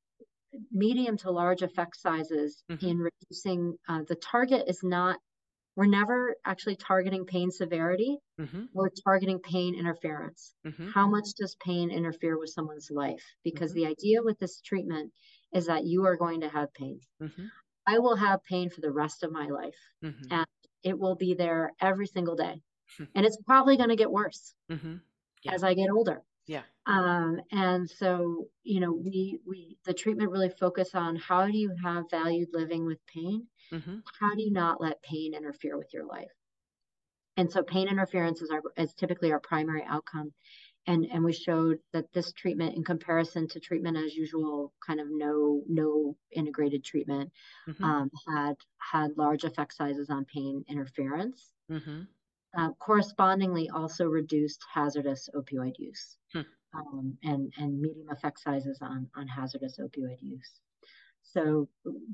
medium 0.72 1.16
to 1.18 1.30
large 1.30 1.62
effect 1.62 1.96
sizes 1.96 2.62
Mhm. 2.70 2.82
in 2.82 2.98
reducing. 2.98 3.76
Uh, 3.88 4.02
the 4.08 4.14
target 4.16 4.64
is 4.68 4.82
not, 4.82 5.18
we're 5.76 5.86
never 5.86 6.34
actually 6.44 6.76
targeting 6.76 7.26
pain 7.26 7.50
severity. 7.50 8.18
Mm-hmm. 8.40 8.64
We're 8.72 8.88
targeting 9.04 9.38
pain 9.40 9.74
interference. 9.78 10.54
Mm-hmm. 10.66 10.88
How 10.90 11.06
much 11.06 11.26
does 11.38 11.56
pain 11.64 11.90
interfere 11.90 12.38
with 12.38 12.50
someone's 12.50 12.90
life? 12.90 13.22
Because 13.44 13.72
Mhm. 13.72 13.74
the 13.74 13.86
idea 13.86 14.22
with 14.22 14.38
this 14.38 14.60
treatment 14.62 15.12
is 15.52 15.66
that 15.66 15.84
you 15.84 16.06
are 16.06 16.16
going 16.16 16.40
to 16.40 16.48
have 16.48 16.72
pain. 16.74 17.00
Mm-hmm. 17.22 17.46
I 17.86 17.98
will 17.98 18.16
have 18.16 18.42
pain 18.44 18.70
for 18.70 18.80
the 18.80 18.90
rest 18.90 19.22
of 19.22 19.30
my 19.30 19.46
life. 19.46 19.76
Mm-hmm. 20.02 20.32
And 20.32 20.46
it 20.82 20.98
will 20.98 21.14
be 21.16 21.34
there 21.34 21.72
every 21.80 22.06
single 22.06 22.36
day. 22.36 22.62
Hmm. 22.96 23.04
And 23.14 23.26
it's 23.26 23.38
probably 23.46 23.76
going 23.76 23.88
to 23.90 23.96
get 23.96 24.10
worse 24.10 24.54
Mm-hmm. 24.70 24.96
Yeah. 25.42 25.52
as 25.54 25.62
I 25.62 25.74
get 25.74 25.90
older. 25.90 26.22
Yeah. 26.46 26.62
Um, 26.86 27.40
and 27.50 27.88
so, 27.90 28.46
you 28.62 28.80
know, 28.80 28.92
we 28.92 29.40
we 29.46 29.78
the 29.84 29.94
treatment 29.94 30.30
really 30.30 30.50
focus 30.50 30.94
on 30.94 31.16
how 31.16 31.46
do 31.46 31.56
you 31.56 31.74
have 31.82 32.04
valued 32.10 32.48
living 32.52 32.86
with 32.86 32.98
pain? 33.06 33.46
Mm-hmm. 33.72 33.98
How 34.20 34.34
do 34.34 34.42
you 34.42 34.52
not 34.52 34.80
let 34.80 35.02
pain 35.02 35.34
interfere 35.34 35.76
with 35.76 35.92
your 35.92 36.04
life? 36.06 36.30
And 37.36 37.50
so 37.50 37.62
pain 37.62 37.88
interference 37.88 38.40
is 38.42 38.50
our 38.50 38.62
is 38.76 38.94
typically 38.94 39.32
our 39.32 39.40
primary 39.40 39.82
outcome. 39.84 40.32
And 40.86 41.04
and 41.06 41.24
we 41.24 41.32
showed 41.32 41.78
that 41.92 42.12
this 42.12 42.32
treatment 42.32 42.76
in 42.76 42.84
comparison 42.84 43.48
to 43.48 43.60
treatment 43.60 43.96
as 43.96 44.14
usual, 44.14 44.72
kind 44.86 45.00
of 45.00 45.08
no 45.10 45.62
no 45.68 46.16
integrated 46.30 46.84
treatment, 46.84 47.32
Mm-hmm. 47.68 47.84
um, 47.84 48.10
had 48.28 48.54
had 48.78 49.16
large 49.16 49.42
effect 49.44 49.74
sizes 49.74 50.08
on 50.10 50.24
pain 50.24 50.64
interference 50.68 51.52
Mm-hmm. 51.70 52.02
Uh, 52.56 52.70
correspondingly 52.78 53.68
also 53.70 54.06
reduced 54.06 54.64
hazardous 54.72 55.28
opioid 55.34 55.74
use 55.78 56.16
Hmm. 56.32 56.42
um, 56.74 57.18
and, 57.22 57.52
and 57.58 57.80
medium 57.80 58.08
effect 58.10 58.40
sizes 58.40 58.78
on, 58.82 59.08
on 59.16 59.26
hazardous 59.28 59.78
opioid 59.78 60.18
use. 60.20 60.60
So 61.22 61.68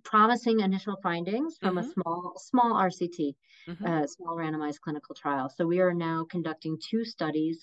promising 0.04 0.60
initial 0.60 0.96
findings 1.02 1.58
from 1.58 1.78
a 1.78 1.82
Mhm. 1.82 1.92
small 1.92 2.34
small 2.38 2.72
RCT, 2.74 3.36
Mm-hmm. 3.68 3.86
uh, 3.86 4.06
small 4.06 4.36
randomized 4.36 4.80
clinical 4.80 5.14
trial. 5.14 5.48
So 5.48 5.66
we 5.66 5.80
are 5.80 5.94
now 5.94 6.24
conducting 6.24 6.78
two 6.80 7.04
studies 7.04 7.60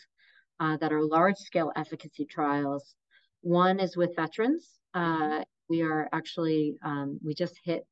uh, 0.60 0.78
that 0.78 0.94
are 0.94 1.04
large 1.04 1.38
scale 1.38 1.72
efficacy 1.76 2.26
trials. 2.26 2.96
One 3.42 3.80
is 3.80 3.98
with 3.98 4.16
veterans. 4.16 4.80
Uh, 4.94 5.44
we 5.70 5.82
are 5.82 6.08
actually 6.14 6.78
um, 6.84 7.20
we 7.24 7.34
just 7.34 7.60
hit 7.64 7.86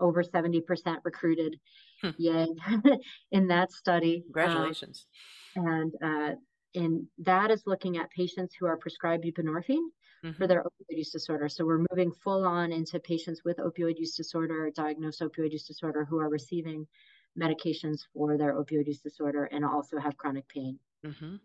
over 0.00 0.22
70% 0.22 1.00
recruited. 1.04 1.60
Hmm. 2.02 2.10
Yay 2.18 2.46
in 3.30 3.46
that 3.48 3.72
study. 3.72 4.16
Um, 4.16 4.22
Congratulations. 4.24 5.06
and 5.56 5.92
uh, 6.02 6.30
and 6.74 7.06
that 7.18 7.50
is 7.50 7.62
looking 7.66 7.96
at 7.98 8.10
patients 8.10 8.54
who 8.58 8.66
are 8.66 8.76
prescribed 8.76 9.24
buprenorphine 9.24 9.88
for 10.22 10.28
Mhm. 10.44 10.48
their 10.48 10.62
opioid 10.62 10.96
use 10.98 11.10
disorder. 11.10 11.48
So 11.48 11.64
we're 11.66 11.84
moving 11.90 12.12
full 12.12 12.44
on 12.46 12.72
into 12.72 12.98
patients 13.00 13.42
with 13.44 13.56
opioid 13.58 13.98
use 13.98 14.14
disorder, 14.16 14.70
diagnosed 14.70 15.20
opioid 15.20 15.52
use 15.52 15.66
disorder, 15.66 16.04
who 16.04 16.18
are 16.18 16.28
receiving 16.28 16.86
medications 17.38 18.00
for 18.14 18.36
their 18.38 18.54
opioid 18.54 18.86
use 18.86 19.00
disorder 19.00 19.44
and 19.46 19.64
also 19.64 19.98
have 19.98 20.16
chronic 20.16 20.46
pain. 20.48 20.78
Mm-hmm. 21.04 21.36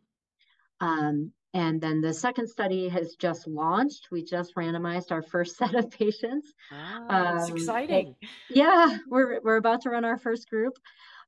Um, 0.79 1.31
and 1.57 1.81
then 1.81 2.01
the 2.01 2.13
second 2.13 2.47
study 2.49 2.87
has 2.89 3.15
just 3.15 3.47
launched. 3.47 4.09
We 4.11 4.23
just 4.23 4.55
randomized 4.55 5.11
our 5.11 5.23
first 5.23 5.57
set 5.61 5.75
of 5.75 5.89
patients. 5.91 6.53
Ah, 6.69 7.35
it's 7.35 7.49
Um, 7.49 7.49
exciting. 7.49 8.15
Yeah, 8.49 8.99
we're 9.07 9.41
we're 9.41 9.57
about 9.57 9.81
to 9.83 9.89
run 9.91 10.05
our 10.05 10.17
first 10.19 10.49
group. 10.49 10.75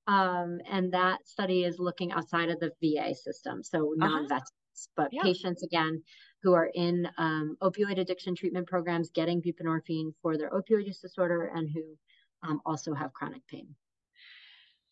Um, 0.08 0.60
and 0.68 0.94
that 0.94 1.28
study 1.28 1.64
is 1.66 1.80
looking 1.80 2.12
outside 2.12 2.50
of 2.50 2.60
the 2.60 2.72
VA 2.82 3.16
system, 3.16 3.64
so 3.64 3.94
non-veterans, 3.98 4.90
but 4.96 5.12
Uh-huh. 5.12 5.18
Yeah. 5.18 5.30
patients 5.30 5.64
again 5.64 6.04
who 6.44 6.54
are 6.54 6.72
in 6.74 7.10
um, 7.18 7.58
opioid 7.62 8.00
addiction 8.00 8.36
treatment 8.36 8.68
programs 8.68 9.12
getting 9.12 9.42
buprenorphine 9.42 10.14
for 10.22 10.38
their 10.38 10.52
opioid 10.52 10.88
use 10.88 11.00
disorder 11.02 11.46
and 11.56 11.70
who 11.70 11.98
um, 12.44 12.62
also 12.66 12.94
have 12.96 13.14
chronic 13.14 13.46
pain. 13.48 13.76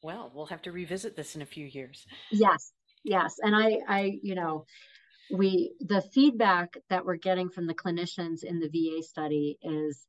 Well, 0.02 0.32
we'll 0.34 0.48
have 0.48 0.62
to 0.64 0.72
revisit 0.72 1.16
this 1.16 1.36
in 1.36 1.42
a 1.42 1.46
few 1.46 1.66
years. 1.68 2.08
Yes, 2.30 2.74
yes, 3.04 3.36
and 3.42 3.56
I, 3.56 3.80
I, 3.88 4.20
you 4.22 4.36
know, 4.36 4.66
we 5.32 5.74
the 5.80 6.02
feedback 6.02 6.78
that 6.90 7.06
we're 7.06 7.16
getting 7.18 7.50
from 7.50 7.68
the 7.68 7.74
clinicians 7.74 8.44
in 8.44 8.60
the 8.60 8.70
VA 8.70 9.02
study 9.04 9.58
is 9.62 10.06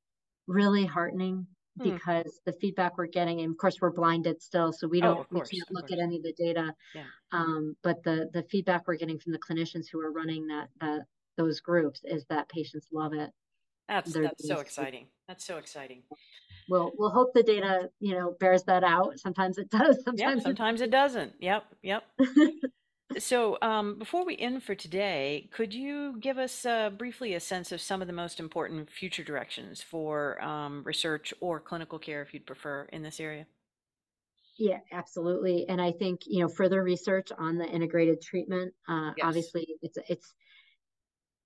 really 0.47 0.85
heartening 0.87 1.47
Hmm. 1.79 1.91
because 1.95 2.41
the 2.45 2.53
feedback 2.55 2.99
we're 2.99 3.07
getting, 3.07 3.41
and 3.41 3.53
of 3.53 3.57
course 3.57 3.77
we're 3.81 3.93
blinded 3.93 4.43
still, 4.43 4.73
so 4.73 4.89
we 4.89 4.99
Oh, 4.99 5.15
don't 5.15 5.21
of 5.21 5.27
we 5.31 5.39
can't 5.41 5.71
look 5.71 5.89
course. 5.89 5.93
at 5.93 5.99
any 6.03 6.17
of 6.17 6.23
the 6.25 6.33
data. 6.33 6.75
Yeah. 6.95 7.05
Um, 7.31 7.77
but 7.85 8.03
the 8.03 8.29
the 8.33 8.43
feedback 8.51 8.89
we're 8.89 8.97
getting 8.97 9.19
from 9.21 9.33
the 9.33 9.39
clinicians 9.39 9.85
who 9.93 10.01
are 10.01 10.11
running 10.11 10.49
that 10.49 10.69
that 10.81 11.03
those 11.37 11.61
groups 11.61 12.01
is 12.05 12.25
that 12.31 12.49
patients 12.49 12.89
love 12.93 13.13
it. 13.13 13.31
That's 13.87 14.13
They're 14.13 14.25
that's 14.25 14.47
so 14.49 14.59
exciting. 14.59 15.07
That's 15.29 15.45
so 15.45 15.59
exciting. 15.59 16.03
We'll 16.69 16.91
we'll 16.99 17.11
hope 17.11 17.33
the 17.33 17.43
data 17.45 17.91
you 18.01 18.15
know 18.15 18.35
bears 18.41 18.65
that 18.65 18.83
out. 18.83 19.19
Sometimes 19.21 19.57
it 19.59 19.71
does. 19.71 19.97
Yep, 19.99 20.05
Sometimes 20.05 20.41
it 20.41 20.43
sometimes 20.45 20.81
it 20.81 20.91
doesn't. 20.91 21.35
Yep, 21.41 21.65
yep. 21.83 22.03
So, 23.17 23.57
um, 23.63 23.99
before 23.99 24.27
we 24.27 24.37
end 24.37 24.63
for 24.63 24.75
today, 24.75 25.49
could 25.51 25.73
you 25.73 26.19
give 26.21 26.37
us 26.37 26.67
uh, 26.67 26.91
briefly 26.91 27.33
a 27.33 27.41
sense 27.41 27.73
of 27.73 27.81
some 27.81 28.03
of 28.03 28.07
the 28.07 28.13
most 28.13 28.39
important 28.39 28.91
future 28.91 29.25
directions 29.25 29.81
for 29.83 30.41
um, 30.43 30.85
research 30.85 31.33
or 31.41 31.59
clinical 31.59 31.99
care, 31.99 32.21
if 32.21 32.35
you'd 32.35 32.45
prefer, 32.47 32.83
in 32.93 33.03
this 33.03 33.19
area? 33.19 33.47
Yeah, 34.59 34.81
absolutely. 34.91 35.69
And 35.69 35.81
I 35.81 35.93
think, 35.93 36.23
you 36.27 36.41
know, 36.41 36.49
further 36.49 36.83
research 36.83 37.31
on 37.31 37.59
the 37.59 37.67
integrated 37.67 38.21
treatment, 38.21 38.75
uh, 38.89 39.13
Yes. 39.15 39.23
obviously 39.23 39.79
it's, 39.83 39.99
it's, 40.09 40.35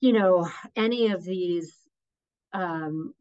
you 0.00 0.12
know, 0.12 0.48
any 0.76 1.10
of 1.12 1.22
these, 1.22 1.88
um, 2.52 3.14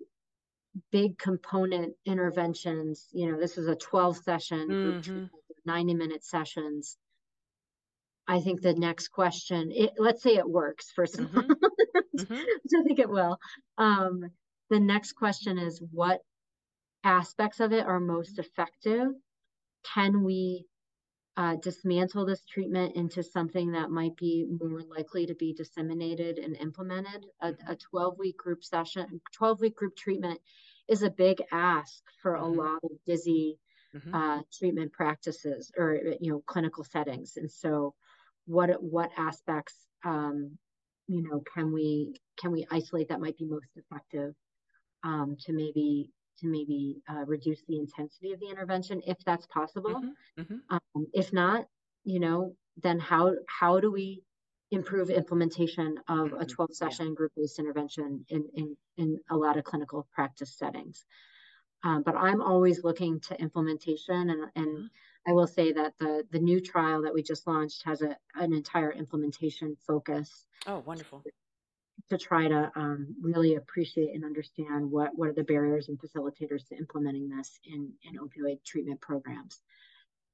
big 0.92 1.18
component 1.18 1.96
interventions, 2.06 3.10
you 3.14 3.32
know, 3.32 3.40
this 3.40 3.58
is 3.58 3.68
a 3.68 3.76
12 3.76 4.18
session 4.18 4.76
group 4.76 5.00
Mhm. 5.00 5.32
treatment, 5.32 5.44
90 5.66 5.94
minute 5.94 6.24
sessions. 6.24 6.98
I 8.28 8.40
think 8.40 8.62
the 8.62 8.74
next 8.74 9.10
question, 9.10 9.72
it, 9.72 9.94
let's 9.98 10.22
say 10.24 10.36
it 10.36 10.50
works 10.50 10.92
first 10.92 11.20
of 11.20 11.36
all, 11.36 11.44
I 12.20 12.84
think 12.84 13.00
it 13.00 13.10
will. 13.10 13.38
Um, 13.78 14.32
the 14.70 14.80
next 14.80 15.14
question 15.14 15.58
is 15.58 15.82
what 15.92 16.22
aspects 17.04 17.60
of 17.60 17.74
it 17.74 17.86
are 17.86 18.00
most 18.00 18.40
effective? 18.40 19.10
Can 19.84 20.24
we 20.24 20.66
uh, 21.38 21.56
dismantle 21.58 22.26
this 22.26 22.46
treatment 22.46 22.96
into 22.96 23.24
something 23.24 23.72
that 23.74 23.92
might 23.92 24.16
be 24.18 24.46
more 24.62 24.82
likely 24.82 25.26
to 25.28 25.36
be 25.36 25.54
disseminated 25.54 26.40
and 26.40 26.56
implemented? 26.58 27.26
A, 27.42 27.56
a 27.68 27.76
12 27.76 28.18
week 28.20 28.38
group 28.38 28.64
session, 28.64 29.22
12 29.34 29.62
week 29.62 29.76
group 29.76 29.96
treatment 29.96 30.40
is 30.88 31.04
a 31.04 31.12
big 31.12 31.42
ask 31.52 32.04
for 32.22 32.36
a 32.36 32.48
Mhm. 32.48 32.58
lot 32.58 32.80
of 32.84 32.92
busy 33.06 33.60
Mhm. 33.94 34.12
uh, 34.14 34.42
treatment 34.54 34.92
practices 34.94 35.72
or 35.78 35.96
you 36.20 36.32
know 36.32 36.42
clinical 36.42 36.84
settings. 36.84 37.38
And 37.38 37.50
so, 37.52 37.96
what 38.46 38.82
what 38.84 39.12
aspects 39.18 39.88
um, 40.04 40.58
you 41.08 41.22
know 41.24 41.42
can 41.54 41.72
we 41.74 42.16
can 42.38 42.52
we 42.52 42.66
isolate 42.72 43.10
that 43.10 43.22
might 43.22 43.38
be 43.38 43.46
most 43.46 43.70
effective 43.76 44.36
um, 45.04 45.38
to 45.42 45.54
maybe 45.54 46.12
to 46.40 46.48
maybe 46.48 47.02
uh, 47.10 47.26
reduce 47.26 47.64
the 47.68 47.78
intensity 47.78 48.34
of 48.34 48.40
the 48.40 48.50
intervention 48.50 49.02
if 49.06 49.18
that's 49.26 49.48
possible. 49.48 50.04
Mhm. 50.04 50.16
Mhm. 50.38 50.62
Um, 50.70 51.08
if 51.14 51.34
not, 51.34 51.68
you 52.04 52.20
know, 52.20 52.56
then 52.78 53.00
how 53.00 53.36
how 53.48 53.80
do 53.80 53.92
we 53.92 54.24
improve 54.72 55.10
implementation 55.10 56.00
of 56.08 56.34
a 56.34 56.46
Mhm. 56.46 56.48
12 56.48 56.74
Yeah. 56.82 56.88
session 56.90 57.14
group-based 57.16 57.60
intervention 57.60 58.26
in, 58.30 58.50
in 58.56 58.78
in 58.98 59.20
a 59.30 59.38
lot 59.38 59.58
of 59.58 59.64
clinical 59.66 60.08
practice 60.14 60.56
settings? 60.58 61.06
Um, 61.84 62.04
but 62.04 62.16
I'm 62.16 62.42
always 62.42 62.84
looking 62.84 63.20
to 63.22 63.40
implementation, 63.42 64.30
and 64.30 64.52
and 64.56 64.84
Mhm. 64.84 64.90
I 65.28 65.32
will 65.34 65.48
say 65.48 65.72
that 65.74 65.98
the 66.00 66.28
the 66.32 66.40
new 66.40 66.62
trial 66.62 67.02
that 67.04 67.14
we 67.14 67.24
just 67.24 67.48
launched 67.48 67.84
has 67.86 68.02
a 68.02 68.18
an 68.36 68.54
entire 68.54 68.92
implementation 68.92 69.76
focus 69.76 70.48
Oh, 70.66 70.80
wonderful. 70.80 71.28
to 72.10 72.18
try 72.18 72.48
to 72.48 72.72
um, 72.76 73.16
really 73.22 73.56
appreciate 73.56 74.14
and 74.14 74.26
understand 74.26 74.90
what 74.92 75.16
what 75.16 75.30
are 75.30 75.34
the 75.34 75.44
barriers 75.44 75.88
and 75.90 76.00
facilitators 76.00 76.68
to 76.68 76.76
implementing 76.78 77.30
this 77.30 77.60
in 77.64 77.94
in 78.04 78.18
opioid 78.18 78.64
treatment 78.66 79.00
programs. 79.02 79.62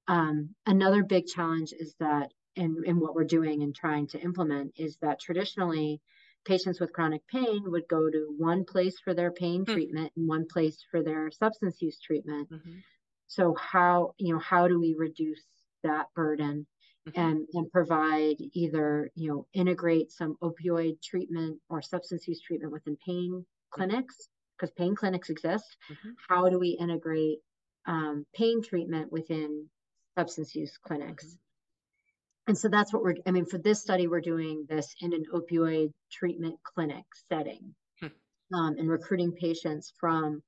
Um, 0.08 0.56
another 0.66 1.04
big 1.04 1.28
challenge 1.28 1.74
is 1.74 1.96
that 2.00 2.34
in, 2.56 2.84
in 2.86 3.00
what 3.00 3.16
we're 3.16 3.26
doing 3.26 3.64
and 3.64 3.76
trying 3.76 4.08
to 4.10 4.22
implement 4.22 4.74
is 4.78 4.98
that 4.98 5.20
traditionally 5.20 6.02
patients 6.46 6.80
with 6.80 6.94
chronic 6.94 7.28
pain 7.28 7.64
would 7.72 7.88
go 7.90 8.10
to 8.10 8.36
one 8.38 8.66
place 8.66 9.00
for 9.00 9.14
their 9.14 9.32
pain 9.32 9.66
Hmm. 9.66 9.74
treatment 9.74 10.14
and 10.16 10.28
one 10.28 10.48
place 10.48 10.84
for 10.92 11.04
their 11.04 11.32
substance 11.32 11.82
use 11.82 12.00
treatment. 12.00 12.50
Mhm. 12.50 12.84
So 13.28 13.56
how, 13.56 14.14
you 14.18 14.34
know, 14.34 14.40
how 14.40 14.68
do 14.68 14.80
we 14.80 14.96
reduce 14.98 15.44
that 15.84 16.08
burden 16.16 16.68
Mhm. 17.06 17.14
and 17.16 17.48
and 17.54 17.72
provide 17.72 18.38
either, 18.54 19.12
you 19.16 19.30
know, 19.32 19.48
integrate 19.54 20.12
some 20.12 20.36
opioid 20.42 21.02
treatment 21.02 21.62
or 21.70 21.82
substance 21.82 22.28
use 22.28 22.42
treatment 22.42 22.74
within 22.74 22.98
pain 23.06 23.46
clinics 23.72 24.30
because 24.58 24.72
pain 24.72 24.96
clinics 24.96 25.30
exist. 25.30 25.78
Mhm. 25.90 26.18
How 26.28 26.50
do 26.50 26.60
we 26.60 26.70
integrate 26.70 27.40
um, 27.86 28.26
pain 28.34 28.62
treatment 28.62 29.12
within 29.12 29.70
substance 30.18 30.56
use 30.56 30.78
clinics? 30.78 31.26
Mhm. 31.26 31.38
And 32.48 32.58
so 32.58 32.70
that's 32.70 32.94
what 32.94 33.04
we're, 33.04 33.16
I 33.26 33.32
mean, 33.32 33.46
for 33.46 33.58
this 33.58 33.82
study, 33.82 34.08
we're 34.08 34.22
doing 34.22 34.66
this 34.70 34.96
in 35.02 35.14
an 35.14 35.26
opioid 35.34 35.92
treatment 36.12 36.60
clinic 36.64 37.06
setting 37.30 37.76
Hmm. 38.00 38.08
um, 38.54 38.78
and 38.78 38.90
recruiting 38.90 39.34
patients 39.34 39.94
from 40.00 40.44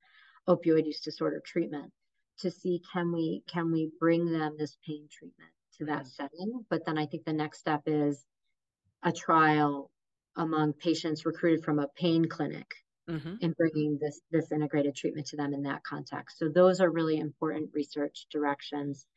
opioid 0.50 0.86
use 0.86 1.02
disorder 1.02 1.42
treatment 1.46 1.94
to 2.40 2.52
see 2.52 2.82
can 2.94 3.12
we 3.12 3.44
can 3.48 3.72
we 3.72 3.92
bring 4.00 4.32
them 4.32 4.58
this 4.58 4.78
pain 4.86 5.08
treatment 5.12 5.52
to 5.78 5.86
that 5.86 6.08
Mhm. 6.08 6.10
setting. 6.10 6.66
But 6.70 6.86
then 6.86 6.98
I 6.98 7.06
think 7.08 7.26
the 7.26 7.34
next 7.34 7.60
step 7.60 7.84
is 7.88 8.26
a 9.04 9.12
trial 9.12 9.92
among 10.36 10.74
patients 10.74 11.26
recruited 11.26 11.64
from 11.66 11.80
a 11.80 11.88
pain 11.98 12.26
clinic 12.30 12.68
Mhm. 13.08 13.40
and 13.42 13.56
bringing 13.58 13.98
this 14.00 14.22
this 14.32 14.52
integrated 14.52 14.96
treatment 14.96 15.28
to 15.28 15.38
them 15.38 15.54
in 15.54 15.64
that 15.64 15.84
context. 15.84 16.40
So 16.40 16.50
those 16.50 16.82
are 16.82 16.92
really 16.92 17.20
important 17.20 17.72
research 17.74 18.28
directions. 18.32 19.08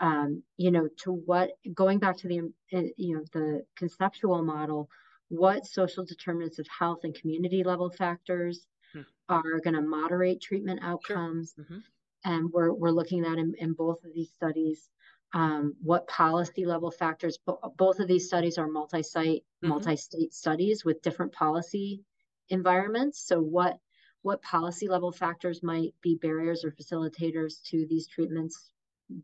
Um, 0.00 0.42
you 0.56 0.70
know, 0.72 0.88
to 1.04 1.12
what 1.12 1.52
going 1.74 1.98
back 2.00 2.16
to 2.18 2.28
the 2.28 2.40
uh, 2.72 2.82
you 2.96 3.16
know 3.16 3.24
the 3.32 3.66
conceptual 3.76 4.42
model, 4.44 4.88
what 5.28 5.66
social 5.66 6.04
determinants 6.04 6.58
of 6.58 6.66
health 6.68 7.00
and 7.04 7.14
community 7.14 7.64
level 7.64 7.90
factors 7.90 8.66
Hmm. 8.92 9.04
are 9.28 9.60
going 9.60 9.74
to 9.74 9.82
moderate 9.82 10.40
treatment 10.42 10.80
outcomes, 10.82 11.56
Mhm. 11.56 11.84
And 12.24 12.50
we're 12.52 12.72
we're 12.72 12.90
looking 12.90 13.24
at 13.24 13.38
in, 13.38 13.54
in 13.58 13.74
both 13.74 14.04
of 14.04 14.12
these 14.14 14.32
studies. 14.32 14.90
Um, 15.32 15.74
what 15.82 16.06
policy 16.06 16.64
level 16.64 16.90
factors? 16.90 17.38
Bo- 17.38 17.74
both 17.76 17.98
of 18.00 18.06
these 18.08 18.26
studies 18.26 18.56
are 18.58 18.68
multi-site, 18.68 19.44
Mhm. 19.62 19.68
multi-state 19.68 20.32
studies 20.32 20.84
with 20.84 21.02
different 21.02 21.32
policy 21.32 22.04
environments. 22.48 23.26
So 23.26 23.40
what 23.40 23.78
what 24.22 24.42
policy 24.42 24.88
level 24.88 25.12
factors 25.12 25.62
might 25.62 25.94
be 26.00 26.16
barriers 26.16 26.64
or 26.64 26.70
facilitators 26.72 27.62
to 27.70 27.86
these 27.88 28.06
treatments 28.08 28.72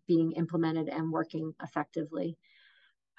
being 0.07 0.33
implemented 0.33 0.89
and 0.89 1.11
working 1.13 1.55
effectively? 1.63 2.37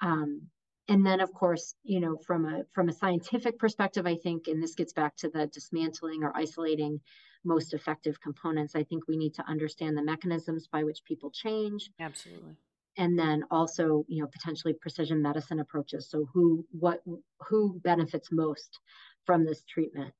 Um, 0.00 0.50
and 0.88 1.06
then 1.06 1.20
of 1.20 1.32
course, 1.32 1.74
you 1.82 2.00
know, 2.00 2.16
from 2.16 2.44
a 2.44 2.64
from 2.72 2.88
a 2.88 2.92
scientific 2.92 3.58
perspective, 3.58 4.06
I 4.06 4.16
think, 4.16 4.48
and 4.48 4.62
this 4.62 4.74
gets 4.74 4.92
back 4.92 5.16
to 5.16 5.28
the 5.30 5.46
dismantling 5.46 6.22
or 6.24 6.36
isolating 6.36 7.00
most 7.44 7.74
effective 7.74 8.20
components. 8.20 8.74
I 8.76 8.84
think 8.84 9.08
we 9.08 9.16
need 9.16 9.34
to 9.34 9.46
understand 9.48 9.96
the 9.96 10.04
mechanisms 10.04 10.68
by 10.68 10.84
which 10.84 11.04
people 11.04 11.30
change 11.30 11.90
Absolutely. 11.98 12.58
and 12.96 13.18
then 13.18 13.44
also 13.50 14.04
you 14.08 14.22
know 14.22 14.28
potentially 14.28 14.74
precision 14.74 15.22
medicine 15.22 15.60
approaches 15.60 16.08
so 16.10 16.26
who 16.32 16.66
what 16.70 17.02
who 17.48 17.80
benefits 17.80 18.30
most 18.30 18.78
from 19.24 19.44
this 19.44 19.62
treatment 19.64 20.14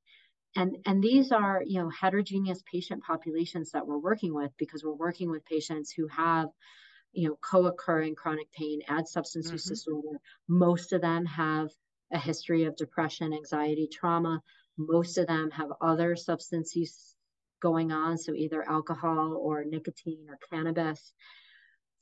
and 0.55 0.77
and 0.85 1.03
these 1.03 1.31
are 1.31 1.63
you 1.65 1.81
know 1.81 1.89
heterogeneous 1.89 2.63
patient 2.71 3.03
populations 3.03 3.71
that 3.71 3.87
we're 3.87 3.99
working 3.99 4.33
with 4.35 4.51
because 4.57 4.83
we're 4.83 4.93
working 4.93 5.31
with 5.31 5.45
patients 5.45 5.91
who 5.91 6.07
have 6.07 6.49
you 7.13 7.29
know 7.29 7.37
co-occurring 7.41 8.15
chronic 8.15 8.51
pain 8.53 8.81
and 8.87 9.07
substance 9.07 9.51
use 9.51 9.65
Mhm. 9.65 9.69
disorder 9.69 10.19
most 10.49 10.93
of 10.93 11.01
them 11.01 11.25
have 11.25 11.69
a 12.11 12.19
history 12.19 12.65
of 12.65 12.75
depression 12.77 13.33
anxiety 13.33 13.87
trauma 13.91 14.41
most 14.77 15.17
of 15.17 15.27
them 15.27 15.51
have 15.51 15.69
other 15.81 16.15
substance 16.15 16.75
use 16.75 17.12
going 17.63 17.91
on 17.93 18.19
so 18.19 18.33
either 18.35 18.69
alcohol 18.69 19.37
or 19.41 19.65
nicotine 19.65 20.27
or 20.29 20.39
cannabis 20.51 21.13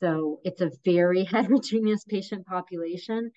so 0.02 0.40
it's 0.44 0.62
a 0.62 0.72
very 0.84 1.24
heterogeneous 1.34 2.04
patient 2.06 2.46
population. 2.46 3.32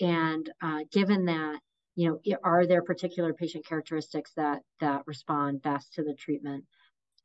And 0.00 0.50
uh, 0.62 0.80
given 0.92 1.26
that, 1.26 1.60
you 1.94 2.10
know, 2.24 2.38
are 2.44 2.66
there 2.66 2.82
particular 2.82 3.34
patient 3.34 3.66
characteristics 3.66 4.32
that 4.36 4.62
that 4.80 5.06
respond 5.06 5.62
best 5.62 5.94
to 5.94 6.04
the 6.04 6.14
treatment, 6.14 6.66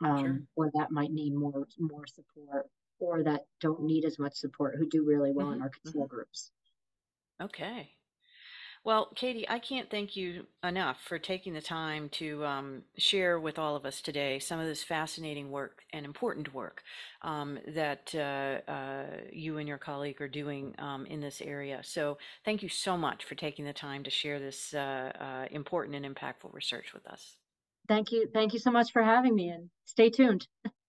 um, 0.03 0.41
Sure. 0.41 0.47
or 0.55 0.71
that 0.75 0.91
might 0.91 1.11
need 1.11 1.33
more 1.35 1.67
more 1.79 2.07
support, 2.07 2.67
or 2.99 3.23
that 3.23 3.43
don't 3.61 3.83
need 3.83 4.05
as 4.05 4.19
much 4.19 4.35
support, 4.35 4.75
who 4.77 4.87
do 4.89 5.05
really 5.05 5.33
well 5.33 5.51
in 5.51 5.61
Mhm. 5.61 5.61
our 5.61 5.71
control 5.71 6.07
groups? 6.07 6.51
Okay. 7.41 7.97
Well, 8.83 9.09
Katie, 9.13 9.47
I 9.47 9.59
can't 9.59 9.91
thank 9.91 10.15
you 10.15 10.47
enough 10.63 10.97
for 11.07 11.19
taking 11.19 11.53
the 11.53 11.61
time 11.61 12.09
to 12.13 12.43
um, 12.43 12.81
share 12.97 13.39
with 13.39 13.59
all 13.59 13.75
of 13.75 13.85
us 13.85 14.01
today 14.01 14.39
some 14.39 14.59
of 14.59 14.65
this 14.65 14.83
fascinating 14.83 15.51
work 15.51 15.83
and 15.93 16.03
important 16.03 16.51
work 16.51 16.81
um, 17.21 17.59
that 17.67 18.11
uh, 18.15 18.71
uh, 18.71 19.05
you 19.31 19.59
and 19.59 19.67
your 19.67 19.77
colleague 19.77 20.19
are 20.19 20.27
doing 20.27 20.73
um, 20.79 21.05
in 21.05 21.21
this 21.21 21.41
area. 21.41 21.81
So, 21.83 22.17
thank 22.43 22.63
you 22.63 22.69
so 22.69 22.97
much 22.97 23.25
for 23.25 23.35
taking 23.35 23.65
the 23.65 23.73
time 23.73 24.03
to 24.03 24.09
share 24.09 24.39
this 24.39 24.73
uh, 24.73 25.11
uh, 25.19 25.45
important 25.51 26.03
and 26.03 26.15
impactful 26.15 26.51
research 26.51 26.91
with 26.91 27.05
us. 27.05 27.37
Thank 27.87 28.11
you, 28.11 28.29
thank 28.33 28.53
you 28.53 28.59
so 28.59 28.71
much 28.71 28.91
for 28.91 29.03
having 29.03 29.35
me, 29.35 29.49
and 29.49 29.69
stay 29.85 30.09
tuned. 30.09 30.47